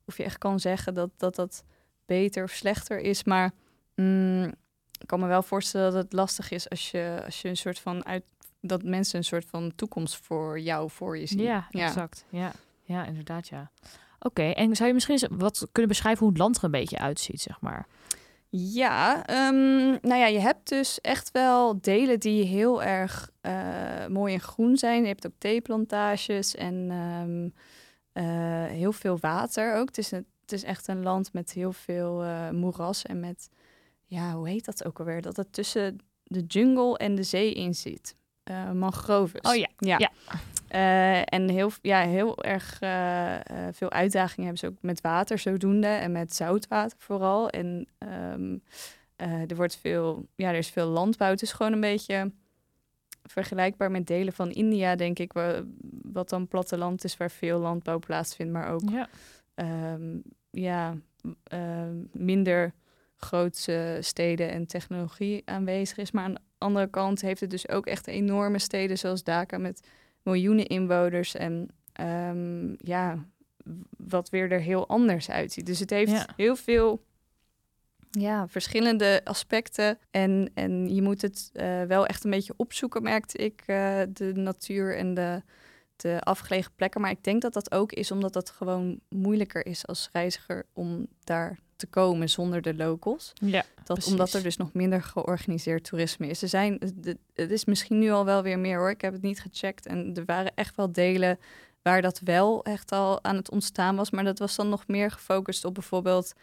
of 0.10 0.18
je 0.18 0.24
echt 0.24 0.38
kan 0.38 0.60
zeggen 0.60 0.94
dat 0.94 1.10
dat, 1.18 1.36
dat 1.36 1.64
beter 2.06 2.44
of 2.44 2.52
slechter 2.52 3.00
is. 3.00 3.24
Maar 3.24 3.52
mm, 3.96 4.44
ik 5.00 5.08
kan 5.08 5.20
me 5.20 5.28
wel 5.28 5.44
voorstellen 5.44 5.92
dat 5.94 6.04
het 6.04 6.14
lastig 6.14 6.52
is 6.52 6.70
als 6.70 6.92
je, 6.92 7.22
als 7.26 7.42
je 7.42 7.50
een 7.50 7.58
soort 7.58 7.80
van 7.80 8.06
uit... 8.06 8.24
Dat 8.62 8.84
mensen 8.84 9.18
een 9.18 9.24
soort 9.24 9.46
van 9.46 9.76
toekomst 9.76 10.16
voor 10.16 10.60
jou 10.60 10.90
voor 10.90 11.18
je 11.18 11.26
zien. 11.26 11.40
Ja, 11.40 11.68
exact. 11.72 12.26
Ja, 12.30 12.52
ja 12.84 13.06
inderdaad, 13.06 13.48
ja. 13.48 13.72
Oké, 14.20 14.44
en 14.44 14.76
zou 14.76 14.88
je 14.88 14.94
misschien 14.94 15.16
eens 15.16 15.28
wat 15.32 15.68
kunnen 15.72 15.92
beschrijven 15.92 16.20
hoe 16.20 16.30
het 16.30 16.38
land 16.38 16.58
er 16.58 16.64
een 16.64 16.72
beetje 16.72 16.98
uitziet, 16.98 17.42
zeg 17.42 17.62
maar? 17.62 17.88
Ja, 18.50 19.26
ehm, 19.26 19.90
nou 19.90 20.16
ja, 20.16 20.26
je 20.26 20.40
hebt 20.40 20.70
dus 20.70 21.02
echt 21.02 21.32
wel 21.32 21.82
delen 21.82 22.20
die 22.20 22.44
heel 22.44 22.84
erg 22.84 23.32
eh, 23.42 24.08
mooi 24.08 24.34
en 24.34 24.40
groen 24.40 24.78
zijn. 24.78 25.02
Je 25.02 25.08
hebt 25.08 25.26
ook 25.26 25.34
theeplantages 25.38 26.56
en 26.56 26.88
ehm, 26.90 27.50
eh, 28.12 28.24
heel 28.66 28.92
veel 28.92 29.18
water 29.20 29.76
ook. 29.76 29.88
Het 29.88 29.98
is, 29.98 30.12
een, 30.12 30.26
het 30.42 30.52
is 30.52 30.64
echt 30.64 30.88
een 30.88 31.04
land 31.04 31.34
met 31.34 31.52
heel 31.52 31.74
veel 31.74 32.24
eh, 32.24 32.50
moeras 32.50 33.04
en 33.04 33.20
met, 33.20 33.50
ja, 34.06 34.34
hoe 34.34 34.50
heet 34.50 34.66
dat 34.66 34.86
ook 34.86 35.00
alweer? 35.00 35.22
Dat 35.22 35.36
het 35.36 35.54
tussen 35.54 35.98
de 36.24 36.42
jungle 36.42 36.98
en 36.98 37.16
de 37.16 37.24
zee 37.24 37.54
in 37.54 37.76
zit. 37.76 38.16
Eh 38.44 38.72
mangroves. 38.72 39.42
Oh 39.42 39.56
ja, 39.56 39.68
ja. 39.78 39.98
ja. 39.98 40.12
En 41.26 41.50
heel, 41.50 41.72
ja, 41.82 42.02
heel 42.02 42.44
erg 42.44 42.78
veel 43.72 43.92
uitdagingen 43.92 44.44
hebben 44.44 44.58
ze 44.58 44.68
ook 44.68 44.82
met 44.82 45.02
water 45.02 45.38
zodoende 45.38 45.88
en 45.88 46.12
met 46.12 46.36
zoutwater 46.36 46.98
vooral. 47.00 47.50
En 47.50 47.88
ehm, 47.98 48.58
eh, 49.20 49.50
er 49.50 49.56
wordt 49.56 49.78
veel, 49.78 50.28
ja, 50.36 50.50
er 50.50 50.58
is 50.58 50.70
veel 50.70 50.88
landbouw. 50.88 51.30
Het 51.30 51.42
is 51.42 51.52
gewoon 51.52 51.74
een 51.74 51.80
beetje 51.80 52.32
vergelijkbaar 53.24 53.92
met 53.92 54.08
delen 54.08 54.34
van 54.34 54.52
India, 54.52 54.96
denk 54.96 55.20
ik, 55.20 55.34
wa- 55.34 55.64
wat 56.12 56.30
dan 56.30 56.48
platteland 56.48 57.04
is 57.04 57.18
waar 57.18 57.32
veel 57.32 57.60
landbouw 57.60 58.00
plaatsvindt, 58.00 58.52
maar 58.54 58.72
ook 58.72 58.90
Ja, 58.90 59.08
ehm, 59.56 60.18
ja, 60.50 60.98
ehm, 61.44 61.96
minder 62.12 62.74
grootse 63.16 63.98
steden 64.02 64.50
en 64.52 64.66
technologie 64.68 65.42
aanwezig 65.46 65.98
is. 65.98 66.12
Maar 66.12 66.24
aan 66.24 66.34
de 66.34 66.40
andere 66.58 66.88
kant 66.88 67.22
heeft 67.22 67.42
het 67.42 67.50
dus 67.50 67.70
ook 67.70 67.86
echt 67.86 68.08
enorme 68.08 68.60
steden 68.60 68.98
zoals 68.98 69.24
Dhaka 69.24 69.58
met 69.58 69.88
miljoenen 70.24 70.68
inwoners 70.68 71.36
en 71.36 71.68
ehm, 71.94 72.74
ja, 72.78 73.26
wat 73.98 74.30
weer 74.30 74.52
er 74.52 74.60
heel 74.60 74.88
anders 74.88 75.30
uitziet. 75.30 75.66
Dus 75.66 75.80
het 75.80 75.90
heeft 75.90 76.12
Ja. 76.12 76.28
heel 76.36 76.56
veel 76.56 77.04
ja, 78.12 78.48
verschillende 78.48 79.22
aspecten. 79.24 80.00
En, 80.12 80.52
en 80.54 80.96
je 80.96 81.02
moet 81.02 81.22
het 81.22 81.50
eh, 81.54 81.82
wel 81.84 82.06
echt 82.06 82.24
een 82.24 82.32
beetje 82.32 82.54
opzoeken, 82.58 83.04
merkte 83.04 83.38
ik, 83.38 83.64
eh, 83.66 84.02
de 84.14 84.32
natuur 84.36 84.98
en 84.98 85.14
de, 85.14 85.42
de 85.96 86.20
afgelegen 86.22 86.72
plekken. 86.76 87.02
Maar 87.02 87.12
ik 87.12 87.24
denk 87.24 87.42
dat 87.42 87.54
dat 87.54 87.72
ook 87.72 87.92
is 87.92 88.12
omdat 88.12 88.34
dat 88.34 88.50
gewoon 88.50 89.00
moeilijker 89.10 89.66
is 89.66 89.88
als 89.88 90.10
reiziger 90.12 90.66
om 90.74 91.08
daar 91.24 91.60
te 91.76 91.88
komen 91.88 92.30
zonder 92.30 92.62
de 92.62 92.76
locals. 92.76 93.34
ja, 93.34 93.64
Dat, 93.76 93.86
Precies. 93.98 94.12
omdat 94.12 94.34
er 94.34 94.44
dus 94.44 94.58
nog 94.58 94.74
minder 94.74 95.02
georganiseerd 95.04 95.84
toerisme 95.84 96.28
is. 96.28 96.42
Er 96.42 96.48
zijn, 96.50 96.80
de- 96.96 97.18
het 97.34 97.52
is 97.52 97.66
misschien 97.66 98.00
nu 98.00 98.10
al 98.12 98.26
wel 98.26 98.44
weer 98.44 98.60
meer 98.60 98.78
hoor. 98.78 98.90
Ik 98.90 99.02
heb 99.02 99.14
het 99.14 99.22
niet 99.22 99.42
gecheckt. 99.42 99.86
En 99.86 100.14
er 100.16 100.26
waren 100.26 100.52
echt 100.56 100.76
wel 100.76 100.92
delen 100.92 101.40
waar 101.82 102.02
dat 102.02 102.20
wel 102.24 102.64
echt 102.64 102.92
al 102.92 103.24
aan 103.24 103.36
het 103.36 103.52
ontstaan 103.52 103.96
was. 103.96 104.10
Maar 104.10 104.24
dat 104.24 104.40
was 104.40 104.56
dan 104.56 104.70
nog 104.70 104.88
meer 104.88 105.12
gefocust 105.12 105.66
op 105.66 105.74
bijvoorbeeld 105.74 106.34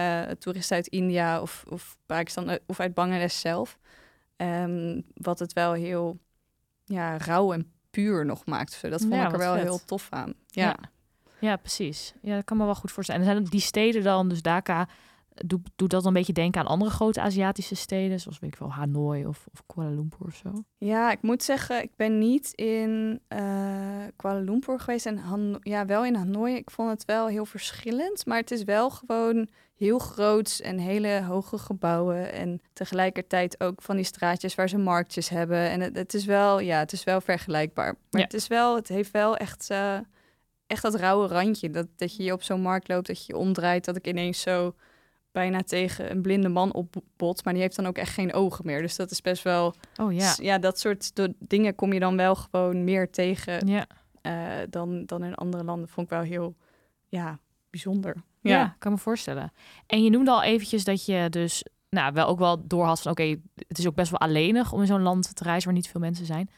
eh, 0.00 0.30
toeristen 0.34 0.76
uit 0.76 0.86
India 0.86 1.40
of, 1.40 1.64
of 1.68 1.96
Pakistan 2.06 2.48
eh, 2.48 2.56
of 2.66 2.80
uit 2.80 2.94
Bangladesh 2.94 3.38
zelf. 3.40 3.78
Ehm, 4.36 5.00
wat 5.14 5.38
het 5.38 5.52
wel 5.52 5.72
heel 5.72 6.18
ja, 6.84 7.16
rauw 7.16 7.52
en 7.52 7.72
puur 7.90 8.26
nog 8.26 8.46
maakt. 8.46 8.78
Dat 8.82 9.00
vond 9.00 9.12
Ja, 9.14 9.26
ik 9.26 9.32
er 9.32 9.38
wel 9.38 9.54
vet. 9.54 9.62
heel 9.62 9.84
tof 9.84 10.06
aan. 10.10 10.34
Ja. 10.46 10.64
Ja. 10.66 10.76
ja, 11.38 11.56
precies. 11.56 12.14
Ja, 12.22 12.34
dat 12.34 12.44
kan 12.44 12.56
me 12.56 12.64
wel 12.64 12.74
goed 12.74 12.92
voorstellen. 12.92 13.20
En 13.20 13.26
zijn 13.26 13.44
die 13.44 13.60
steden 13.60 14.02
dan, 14.02 14.28
dus 14.28 14.42
Dhaka, 14.42 14.88
doet, 15.46 15.70
doet 15.76 15.90
dat 15.90 16.02
dan 16.02 16.06
een 16.06 16.12
beetje 16.18 16.32
denken 16.32 16.60
aan 16.60 16.66
andere 16.66 16.90
grote 16.90 17.20
Aziatische 17.20 17.74
steden, 17.74 18.20
zoals 18.20 18.38
weet 18.38 18.52
ik 18.52 18.58
wel, 18.58 18.72
Hanoi 18.72 19.26
of, 19.26 19.46
of 19.52 19.62
Kuala 19.66 19.90
Lumpur 19.90 20.26
of 20.26 20.34
zo? 20.34 20.64
Ja, 20.78 21.10
ik 21.10 21.22
moet 21.22 21.42
zeggen, 21.42 21.82
ik 21.82 21.90
ben 21.96 22.18
niet 22.18 22.52
in 22.54 23.20
eh, 23.28 23.40
Kuala 24.16 24.40
Lumpur 24.40 24.80
geweest 24.80 25.06
en 25.06 25.16
Han 25.18 25.58
ja, 25.62 25.84
wel 25.86 26.04
in 26.04 26.14
Hanoi. 26.14 26.54
Ik 26.54 26.70
vond 26.70 26.90
het 26.90 27.04
wel 27.04 27.26
heel 27.26 27.44
verschillend, 27.46 28.26
maar 28.26 28.38
het 28.38 28.50
is 28.50 28.64
wel 28.64 28.90
gewoon 28.90 29.48
heel 29.76 29.98
groots 29.98 30.60
en 30.60 30.78
hele 30.78 31.22
hoge 31.26 31.58
gebouwen 31.58 32.32
en 32.32 32.60
tegelijkertijd 32.72 33.60
ook 33.60 33.82
van 33.82 33.96
die 33.96 34.04
straatjes 34.04 34.54
waar 34.54 34.68
ze 34.68 34.78
marktjes 34.78 35.28
hebben. 35.28 35.58
En 35.70 35.80
het, 35.80 35.96
het 35.96 36.14
is 36.14 36.24
wel, 36.24 36.58
ja, 36.60 36.78
het 36.78 36.92
is 36.92 37.04
wel 37.04 37.20
vergelijkbaar. 37.20 37.94
Maar 38.10 38.20
Ja. 38.20 38.26
het 38.26 38.34
is 38.34 38.46
wel, 38.46 38.74
het 38.76 38.88
heeft 38.88 39.10
wel 39.10 39.36
echt, 39.36 39.70
eh, 39.70 39.98
echt 40.66 40.82
dat 40.82 40.94
rauwe 40.94 41.26
randje. 41.26 41.70
Dat, 41.70 41.86
dat 41.96 42.16
je 42.16 42.32
op 42.32 42.42
zo'n 42.42 42.60
markt 42.60 42.88
loopt, 42.88 43.06
dat 43.06 43.26
je 43.26 43.32
je 43.32 43.38
omdraait, 43.38 43.84
dat 43.84 43.96
ik 43.96 44.06
ineens 44.06 44.40
zo 44.40 44.74
bijna 45.32 45.62
tegen 45.62 46.10
een 46.10 46.22
blinde 46.22 46.48
man 46.48 46.72
opbot, 46.72 47.44
maar 47.44 47.52
die 47.52 47.62
heeft 47.62 47.76
dan 47.76 47.86
ook 47.86 47.98
echt 47.98 48.12
geen 48.12 48.32
ogen 48.32 48.66
meer. 48.66 48.82
Dus 48.82 48.96
dat 48.96 49.10
is 49.10 49.20
best 49.20 49.42
wel 49.42 49.74
Oh 50.00 50.12
ja. 50.12 50.34
ja, 50.36 50.58
dat 50.58 50.78
soort 50.78 51.12
dingen 51.38 51.74
kom 51.74 51.92
je 51.92 52.00
dan 52.00 52.16
wel 52.16 52.34
gewoon 52.34 52.84
meer 52.84 53.10
tegen 53.10 53.66
Ja, 53.66 53.86
eh, 54.22 54.66
dan, 54.70 55.04
dan 55.06 55.24
in 55.24 55.34
andere 55.34 55.64
landen. 55.64 55.88
Vond 55.88 56.06
ik 56.06 56.12
wel 56.12 56.22
heel 56.22 56.54
ja, 57.08 57.38
bijzonder. 57.70 58.14
ja. 58.40 58.56
Ja. 58.56 58.76
kan 58.78 58.92
me 58.92 58.98
voorstellen. 58.98 59.52
En 59.86 60.04
je 60.04 60.10
noemde 60.10 60.30
al 60.30 60.42
eventjes 60.42 60.84
dat 60.84 61.04
je 61.04 61.26
dus 61.30 61.64
nou, 61.90 62.12
wel 62.12 62.26
ook 62.26 62.38
wel 62.38 62.66
door 62.66 62.84
had 62.84 63.00
van 63.00 63.10
oké, 63.10 63.36
het 63.68 63.78
is 63.78 63.86
ook 63.86 63.94
best 63.94 64.10
wel 64.10 64.20
alleenig 64.20 64.72
om 64.72 64.80
in 64.80 64.86
zo'n 64.86 65.02
land 65.02 65.36
te 65.36 65.44
reizen 65.44 65.64
waar 65.68 65.78
niet 65.78 65.88
veel 65.88 66.00
mensen 66.00 66.26
zijn. 66.26 66.50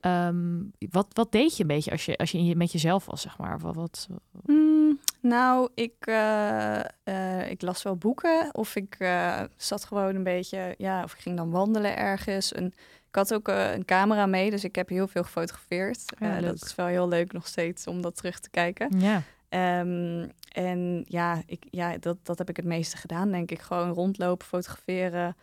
Ehm, 0.00 0.60
wat, 0.90 1.06
wat 1.12 1.32
deed 1.32 1.56
je 1.56 1.62
een 1.62 1.68
beetje 1.68 1.90
als 1.90 2.04
je, 2.04 2.16
als 2.16 2.30
je 2.30 2.38
in 2.38 2.44
je, 2.44 2.56
met 2.56 2.72
jezelf 2.72 3.06
was, 3.06 3.20
zeg 3.20 3.38
maar? 3.38 3.58
Wat, 3.58 3.74
wat, 3.74 4.08
Mm, 4.46 4.81
nou, 5.22 5.68
ik, 5.74 5.94
eh, 5.98 6.80
eh, 7.02 7.50
ik 7.50 7.62
las 7.62 7.82
wel 7.82 7.96
boeken 7.96 8.48
of 8.52 8.76
ik 8.76 8.96
eh, 8.98 9.42
zat 9.56 9.84
gewoon 9.84 10.14
een 10.14 10.22
beetje, 10.22 10.74
ja, 10.78 11.02
of 11.02 11.12
ik 11.12 11.20
ging 11.20 11.36
dan 11.36 11.50
wandelen 11.50 11.96
ergens. 11.96 12.52
En 12.52 12.66
ik 13.08 13.14
had 13.14 13.34
ook 13.34 13.48
een 13.48 13.84
camera 13.84 14.26
mee, 14.26 14.50
dus 14.50 14.64
ik 14.64 14.74
heb 14.74 14.88
heel 14.88 15.08
veel 15.08 15.22
gefotografeerd. 15.22 16.02
Ja, 16.18 16.34
leuk. 16.34 16.42
dat 16.42 16.64
is 16.64 16.74
wel 16.74 16.86
heel 16.86 17.08
leuk 17.08 17.32
nog 17.32 17.46
steeds 17.46 17.86
om 17.86 18.02
dat 18.02 18.16
terug 18.16 18.40
te 18.40 18.50
kijken. 18.50 18.98
ja. 18.98 19.22
Ehm, 19.48 20.28
en 20.52 21.04
ja, 21.08 21.42
ik, 21.46 21.64
ja 21.70 21.96
dat, 21.98 22.16
dat 22.22 22.38
heb 22.38 22.48
ik 22.48 22.56
het 22.56 22.64
meeste 22.64 22.96
gedaan, 22.96 23.30
denk 23.30 23.50
ik. 23.50 23.60
Gewoon 23.60 23.90
rondlopen, 23.90 24.46
fotograferen. 24.46 25.36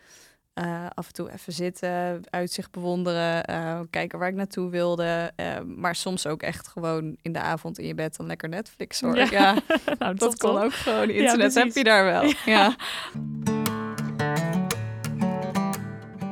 Eh, 0.54 0.86
af 0.94 1.06
en 1.06 1.12
toe 1.12 1.32
even 1.32 1.52
zitten, 1.52 2.20
uitzicht 2.30 2.70
bewonderen. 2.70 3.44
eh, 3.44 3.80
kijken 3.90 4.18
waar 4.18 4.28
ik 4.28 4.34
naartoe 4.34 4.70
wilde. 4.70 5.32
eh, 5.36 5.46
maar 5.76 5.94
soms 5.94 6.26
ook 6.26 6.42
echt 6.42 6.68
gewoon 6.68 7.16
in 7.22 7.32
de 7.32 7.38
avond 7.40 7.78
in 7.78 7.86
je 7.86 7.94
bed 7.94 8.16
dan 8.16 8.26
lekker 8.26 8.48
Netflix 8.48 9.00
hoor. 9.00 9.16
Ja. 9.16 9.26
Ja, 9.30 9.54
nou, 9.98 10.14
dat 10.14 10.36
kon 10.38 10.58
ook 10.62 10.72
gewoon. 10.72 11.10
Internet 11.10 11.54
heb 11.54 11.72
je 11.74 11.84
daar 11.84 12.04
wel. 12.04 12.32
Ja. 12.46 12.74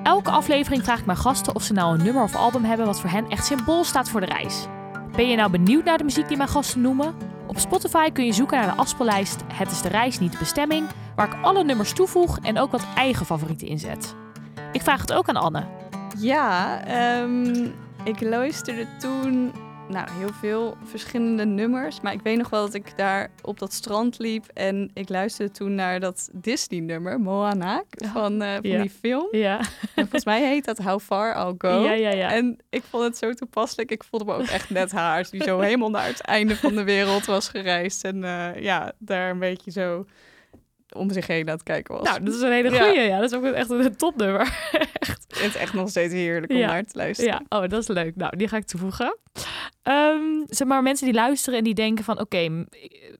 Elke 0.03 0.31
aflevering 0.31 0.83
vraag 0.85 0.99
ik 0.99 1.07
mijn 1.07 1.19
gasten 1.19 1.55
of 1.55 1.63
ze 1.63 1.73
nou 1.73 1.99
een 1.99 2.05
nummer 2.05 2.23
of 2.23 2.35
album 2.37 2.65
hebben 2.65 2.87
wat 2.87 3.01
voor 3.01 3.11
hen 3.11 3.29
echt 3.29 3.45
symbool 3.47 3.85
staat 3.85 4.09
voor 4.09 4.21
de 4.21 4.27
reis. 4.27 4.67
Ben 5.17 5.29
je 5.29 5.37
nou 5.37 5.51
benieuwd 5.51 5.85
naar 5.85 5.99
de 5.99 6.05
muziek 6.05 6.29
die 6.29 6.37
mijn 6.37 6.49
gasten 6.49 6.81
noemen? 6.81 7.15
Op 7.49 7.59
Spotify 7.59 8.11
kun 8.11 8.25
je 8.25 8.33
zoeken 8.33 8.59
naar 8.59 8.75
de 8.75 8.81
afspeellijst 8.81 9.41
Het 9.53 9.71
is 9.71 9.83
de 9.83 9.89
reis, 9.89 10.19
niet 10.19 10.33
de 10.33 10.39
bestemming, 10.39 10.87
waar 11.17 11.27
ik 11.27 11.43
alle 11.43 11.65
nummers 11.65 11.93
toevoeg 11.93 12.39
en 12.39 12.59
ook 12.59 12.71
wat 12.71 12.87
eigen 12.95 13.27
favorieten 13.27 13.67
inzet. 13.69 14.15
Ik 14.73 14.83
vraag 14.83 15.01
het 15.01 15.13
ook 15.13 15.29
aan 15.29 15.37
Anne. 15.37 15.65
Ja, 16.19 16.81
ehm, 16.85 17.67
ik 18.05 18.21
luisterde 18.21 18.87
toen 18.99 19.53
nou, 19.89 20.11
heel 20.11 20.33
veel 20.41 20.77
verschillende 20.85 21.45
nummers. 21.45 22.01
Maar 22.01 22.13
ik 22.13 22.21
weet 22.23 22.37
nog 22.39 22.49
wel 22.51 22.65
dat 22.65 22.75
ik 22.75 22.97
daar 22.97 23.31
op 23.43 23.59
dat 23.59 23.73
strand 23.73 24.19
liep. 24.19 24.45
En 24.55 24.91
ik 24.95 25.09
luisterde 25.09 25.53
toen 25.53 25.75
naar 25.75 26.01
dat 26.01 26.29
Disney-nummer, 26.33 27.21
Moana, 27.21 27.85
van, 28.13 28.43
eh, 28.43 28.55
van 28.55 28.71
Ja. 28.71 28.81
die 28.81 28.91
film. 28.91 29.29
Ja, 29.31 29.59
En 29.59 29.67
volgens 29.95 30.25
mij 30.25 30.43
heet 30.49 30.65
dat 30.65 30.79
How 30.79 31.01
Far 31.01 31.37
I'll 31.47 31.55
Go. 31.59 31.69
ja, 31.85 31.93
ja. 31.93 32.11
ja. 32.11 32.33
En 32.33 32.59
ik 32.71 32.83
vond 32.91 33.05
het 33.05 33.17
zo 33.19 33.33
toepasselijk. 33.33 33.91
Ik 33.91 34.05
voelde 34.05 34.25
me 34.25 34.35
ook 34.35 34.47
echt 34.47 34.71
net 34.71 34.93
haar, 34.93 35.27
die 35.31 35.43
zo 35.43 35.61
helemaal 35.61 35.91
naar 35.91 36.07
het 36.07 36.21
einde 36.21 36.57
van 36.57 36.75
de 36.75 36.85
wereld 36.85 37.25
was 37.25 37.49
gereisd. 37.49 38.05
En 38.05 38.25
eh, 38.25 38.63
ja, 38.63 38.93
daar 38.99 39.31
een 39.31 39.39
beetje 39.39 39.71
zo 39.71 40.07
om 40.95 41.11
zich 41.13 41.27
heen 41.27 41.47
aan 41.49 41.55
het 41.55 41.63
kijken 41.63 41.95
was. 41.95 42.05
Nou, 42.05 42.23
dat 42.25 42.35
is 42.35 42.41
een 42.41 42.53
hele 42.53 42.79
goeie. 42.79 43.01
Ja, 43.01 43.21
dat 43.21 43.31
is 43.33 43.37
ook 43.39 43.45
echt 43.45 43.71
een 43.71 43.97
topnummer. 43.97 44.41
echt. 44.93 45.25
Het 45.29 45.39
is 45.45 45.57
echt 45.57 45.73
nog 45.73 45.89
steeds 45.89 46.13
heerlijk 46.13 46.53
om 46.53 46.59
Ja. 46.59 46.67
naar 46.67 46.85
te 46.85 46.97
luisteren. 46.99 47.33
Ja, 47.49 47.59
oh, 47.59 47.69
dat 47.69 47.83
is 47.83 47.89
leuk. 47.89 48.17
Nou, 48.17 48.37
die 48.37 48.49
ga 48.49 48.57
ik 48.57 48.65
toevoegen. 48.67 49.17
Ehm, 49.83 50.21
zeg 50.47 50.69
maar, 50.69 50.83
mensen 50.83 51.07
die 51.07 51.15
luisteren 51.15 51.59
en 51.59 51.65
die 51.65 51.75
denken 51.75 52.05
van... 52.05 52.21
oké, 52.21 52.65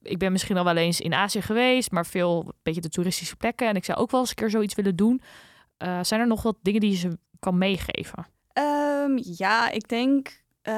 ik 0.03 0.19
ben 0.19 0.33
misschien 0.33 0.57
al 0.57 0.65
wel 0.65 0.77
eens 0.77 1.01
in 1.01 1.15
Azië 1.15 1.43
geweest... 1.43 1.91
maar 1.91 2.07
veel, 2.07 2.43
een 2.47 2.53
beetje 2.63 2.81
de 2.81 2.89
toeristische 2.89 3.37
plekken... 3.37 3.69
en 3.69 3.77
ik 3.77 3.85
zou 3.85 3.99
ook 3.99 4.11
wel 4.11 4.21
eens 4.21 4.29
een 4.31 4.35
keer 4.37 4.51
zoiets 4.51 4.75
willen 4.75 4.97
doen. 4.97 5.21
Eh, 5.77 5.99
zijn 6.03 6.21
er 6.21 6.27
nog 6.27 6.43
wat 6.43 6.57
dingen 6.63 6.81
die 6.81 6.91
je 6.91 6.97
ze 6.97 7.19
kan 7.41 7.59
meegeven? 7.59 8.27
Ehm, 8.53 9.19
ja, 9.23 9.71
ik 9.71 9.89
denk. 9.89 10.43
eh, 10.63 10.75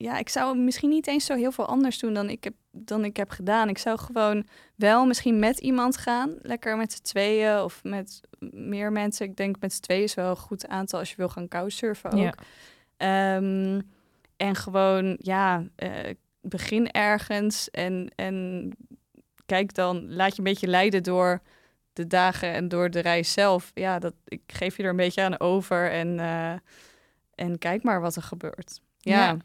ja, 0.00 0.18
ik 0.18 0.28
zou 0.28 0.58
misschien 0.58 0.88
niet 0.88 1.06
eens 1.06 1.24
zo 1.24 1.34
heel 1.34 1.52
veel 1.52 1.66
anders 1.66 1.98
doen 1.98 2.14
dan 2.14 2.28
ik 2.28 2.44
heb, 2.44 2.54
dan 2.70 3.04
ik 3.04 3.16
heb 3.16 3.30
gedaan. 3.30 3.68
Ik 3.68 3.78
zou 3.78 3.98
gewoon 3.98 4.46
wel 4.74 5.06
misschien 5.06 5.38
met 5.38 5.58
iemand 5.58 5.96
gaan. 5.96 6.34
Lekker 6.42 6.76
met 6.76 6.92
z'n 6.92 7.02
tweeën 7.02 7.60
of 7.60 7.80
met 7.82 8.20
meer 8.50 8.92
mensen. 8.92 9.26
Ik 9.26 9.36
denk 9.36 9.56
met 9.60 9.72
z'n 9.72 9.80
tweeën 9.80 10.02
is 10.02 10.14
wel 10.14 10.30
een 10.30 10.36
goed 10.36 10.68
aantal 10.68 10.98
als 10.98 11.10
je 11.10 11.16
wil 11.16 11.28
gaan 11.28 11.48
couchsurfen 11.48 12.12
ook. 12.12 12.18
Ja. 12.18 12.34
Ehm, 12.96 13.80
en 14.36 14.54
gewoon, 14.54 15.16
ja, 15.20 15.64
eh, 15.76 16.14
begin 16.40 16.90
ergens 16.90 17.70
en, 17.70 18.10
en 18.14 18.70
kijk 19.46 19.74
dan, 19.74 20.14
laat 20.14 20.32
je 20.32 20.38
een 20.38 20.44
beetje 20.44 20.66
leiden 20.66 21.02
door 21.02 21.40
de 21.92 22.06
dagen 22.06 22.52
en 22.52 22.68
door 22.68 22.90
de 22.90 23.00
reis 23.00 23.32
zelf. 23.32 23.70
Ja, 23.74 23.98
dat, 23.98 24.14
ik 24.24 24.42
geef 24.46 24.76
je 24.76 24.82
er 24.82 24.90
een 24.90 24.96
beetje 24.96 25.22
aan 25.22 25.40
over 25.40 25.90
en, 25.90 26.20
eh, 26.20 26.52
en 27.34 27.58
kijk 27.58 27.82
maar 27.82 28.00
wat 28.00 28.16
er 28.16 28.22
gebeurt. 28.22 28.80
Ja, 28.98 29.26
Ja. 29.26 29.36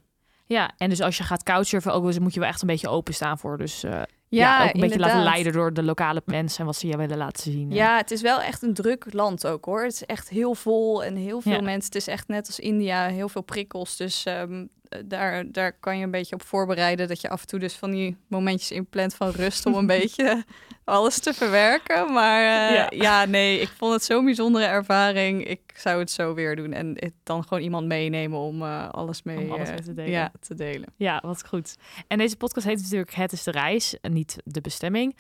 Ja, 0.54 0.72
en 0.78 0.90
dus 0.90 1.02
als 1.02 1.18
je 1.18 1.24
gaat 1.24 1.44
couchsurfen... 1.44 1.94
ook 1.94 2.20
moet 2.20 2.34
je 2.34 2.40
wel 2.40 2.50
echt 2.50 2.62
een 2.62 2.68
beetje 2.68 2.90
openstaan 2.90 3.38
voor. 3.38 3.58
Dus 3.58 3.84
eh, 3.84 3.92
ja, 3.92 4.06
ja, 4.30 4.68
ook 4.68 4.74
een 4.74 4.80
beetje 4.80 5.00
laten 5.00 5.24
leiden 5.24 5.54
door 5.54 5.74
de 5.74 5.84
lokale 5.84 6.22
mensen... 6.26 6.60
en 6.60 6.66
wat 6.66 6.76
ze 6.76 6.88
je 6.88 6.98
willen 6.98 7.18
laten 7.18 7.44
zien. 7.44 7.72
Ja, 7.72 7.98
het 7.98 8.12
is 8.12 8.22
wel 8.22 8.42
echt 8.42 8.62
een 8.62 8.74
druk 8.74 9.06
land 9.14 9.48
ook 9.48 9.66
hoor. 9.66 9.84
Het 9.84 9.94
is 9.94 10.04
echt 10.04 10.30
heel 10.30 10.56
vol 10.56 11.04
en 11.04 11.16
heel 11.16 11.42
veel 11.42 11.52
Ja. 11.52 11.62
mensen. 11.62 11.86
Het 11.86 11.96
is 11.96 12.08
echt 12.08 12.28
net 12.28 12.48
als 12.48 12.60
India, 12.60 13.08
heel 13.08 13.30
veel 13.30 13.42
prikkels. 13.42 13.98
Dus 13.98 14.26
ehm, 14.26 14.54
eh, 14.54 14.68
daar, 15.06 15.52
daar 15.52 15.74
kan 15.80 15.98
je 15.98 16.04
een 16.04 16.12
beetje 16.12 16.36
op 16.36 16.44
voorbereiden. 16.44 17.08
Dat 17.08 17.22
je 17.22 17.30
af 17.30 17.42
en 17.42 17.48
toe 17.48 17.60
dus 17.60 17.76
van 17.76 17.92
die 17.92 18.18
momentjes 18.28 18.72
inplant 18.72 19.16
van 19.16 19.30
rust 19.30 19.66
om 19.66 19.74
een 19.74 19.88
beetje 19.98 20.44
alles 20.84 21.20
te 21.20 21.34
verwerken. 21.34 22.14
Maar 22.14 22.42
eh, 22.42 22.76
Ja. 22.76 22.88
ja. 22.90 23.26
nee, 23.26 23.60
ik 23.60 23.70
vond 23.78 23.94
het 23.94 24.04
zo'n 24.04 24.26
bijzondere 24.26 24.66
ervaring. 24.66 25.48
Ik 25.48 25.74
zou 25.76 26.00
het 26.00 26.12
zo 26.12 26.34
weer 26.34 26.56
doen. 26.56 26.74
En 26.74 26.94
het 26.96 27.14
dan 27.24 27.44
gewoon 27.44 27.64
iemand 27.64 27.88
meenemen 27.88 28.40
om 28.40 28.62
eh, 28.62 28.90
alles 28.90 29.24
mee 29.24 29.38
Om 29.38 29.52
alles 29.52 29.68
eh, 29.68 29.74
mee 29.74 29.84
te 29.84 29.94
delen. 29.94 30.12
Ja, 30.12 30.32
te 30.40 30.56
delen. 30.56 30.94
Ja, 30.96 31.22
wat 31.26 31.48
goed. 31.48 31.76
En 32.08 32.18
deze 32.18 32.38
podcast 32.38 32.66
heet 32.66 32.82
natuurlijk 32.82 33.14
Het 33.14 33.32
is 33.32 33.44
de 33.44 33.52
reis 33.52 34.00
en 34.00 34.14
niet 34.14 34.36
de 34.46 34.62
bestemming. 34.62 35.18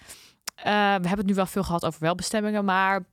We 0.56 0.70
hebben 0.70 1.18
het 1.18 1.26
nu 1.26 1.34
wel 1.34 1.46
veel 1.46 1.64
gehad 1.64 1.86
over 1.86 2.00
welbestemmingen, 2.02 2.66
maar 2.66 3.06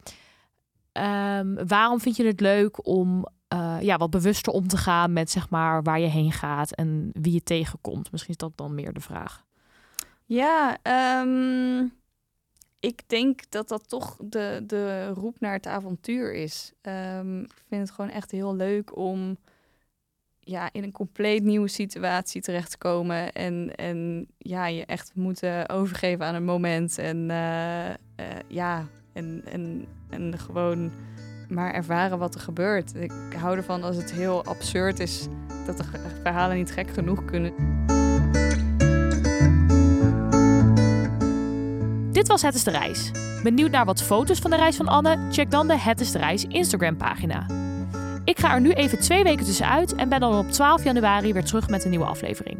ehm, 0.92 1.66
waarom 1.66 2.00
vind 2.00 2.16
je 2.16 2.24
het 2.24 2.40
leuk 2.40 2.86
om 2.86 3.26
eh, 3.50 3.76
ja, 3.80 3.96
wat 3.96 4.10
bewuster 4.10 4.52
om 4.52 4.68
te 4.68 4.76
gaan 4.76 5.12
met 5.12 5.30
zeg 5.30 5.48
maar 5.48 5.82
waar 5.82 6.00
je 6.00 6.06
heen 6.06 6.32
gaat 6.32 6.74
en 6.74 7.10
wie 7.12 7.32
je 7.32 7.42
tegenkomt? 7.42 8.12
Misschien 8.12 8.32
is 8.32 8.40
dat 8.40 8.52
dan 8.54 8.74
meer 8.74 8.92
de 8.92 9.00
vraag. 9.00 9.44
Ja, 10.24 10.78
ehm, 10.82 11.86
ik 12.80 13.02
denk 13.06 13.50
dat 13.50 13.68
dat 13.68 13.88
toch 13.88 14.16
de, 14.20 14.62
de 14.66 15.08
roep 15.08 15.40
naar 15.40 15.52
het 15.52 15.66
avontuur 15.66 16.34
is. 16.34 16.72
Ehm, 16.80 17.40
ik 17.40 17.62
vind 17.68 17.80
het 17.80 17.90
gewoon 17.90 18.10
echt 18.10 18.30
heel 18.30 18.54
leuk 18.54 18.96
om 18.96 19.36
ja, 20.40 20.68
in 20.72 20.82
een 20.82 20.92
compleet 20.92 21.42
nieuwe 21.42 21.68
situatie 21.68 22.42
terecht 22.42 22.70
te 22.70 22.78
komen. 22.78 23.32
En, 23.32 23.74
en 23.74 24.28
ja, 24.38 24.66
je 24.66 24.86
echt 24.86 25.10
moeten 25.14 25.68
overgeven 25.68 26.26
aan 26.26 26.34
een 26.34 26.44
moment. 26.44 26.98
En 26.98 27.30
eh, 27.30 27.90
eh, 27.90 27.96
ja, 28.46 28.86
en, 29.12 29.42
en, 29.44 29.86
en 30.10 30.38
gewoon 30.38 30.90
maar 31.50 31.72
ervaren 31.74 32.18
wat 32.18 32.34
er 32.34 32.40
gebeurt. 32.40 32.94
Ik 32.94 33.12
hou 33.38 33.56
ervan 33.56 33.82
als 33.82 33.96
het 33.96 34.12
heel 34.12 34.44
absurd 34.44 35.00
is 35.00 35.28
dat 35.66 35.76
de 35.76 35.84
verhalen 36.22 36.56
niet 36.56 36.72
gek 36.72 36.90
genoeg 36.90 37.24
kunnen 37.24 37.52
Dit 42.12 42.28
was 42.28 42.42
Het 42.42 42.54
is 42.54 42.64
de 42.64 42.70
reis. 42.70 43.10
Benieuwd 43.42 43.70
naar 43.70 43.84
wat 43.84 44.02
foto's 44.02 44.38
van 44.38 44.50
de 44.50 44.56
reis 44.56 44.76
van 44.76 44.88
Anne? 44.88 45.18
Check 45.30 45.50
dan 45.50 45.66
de 45.66 45.78
Het 45.78 46.00
is 46.00 46.12
de 46.12 46.18
reis 46.18 46.44
Instagram 46.44 46.96
pagina. 46.96 47.46
Ik 48.24 48.38
ga 48.38 48.54
er 48.54 48.60
nu 48.60 48.72
even 48.72 49.00
twee 49.00 49.22
weken 49.22 49.44
tussenuit 49.44 49.94
en 49.94 50.08
ben 50.08 50.20
dan 50.20 50.38
op 50.38 50.50
12 50.50 50.84
januari 50.84 51.32
weer 51.32 51.44
terug 51.44 51.68
met 51.68 51.84
een 51.84 51.90
nieuwe 51.90 52.04
aflevering. 52.04 52.59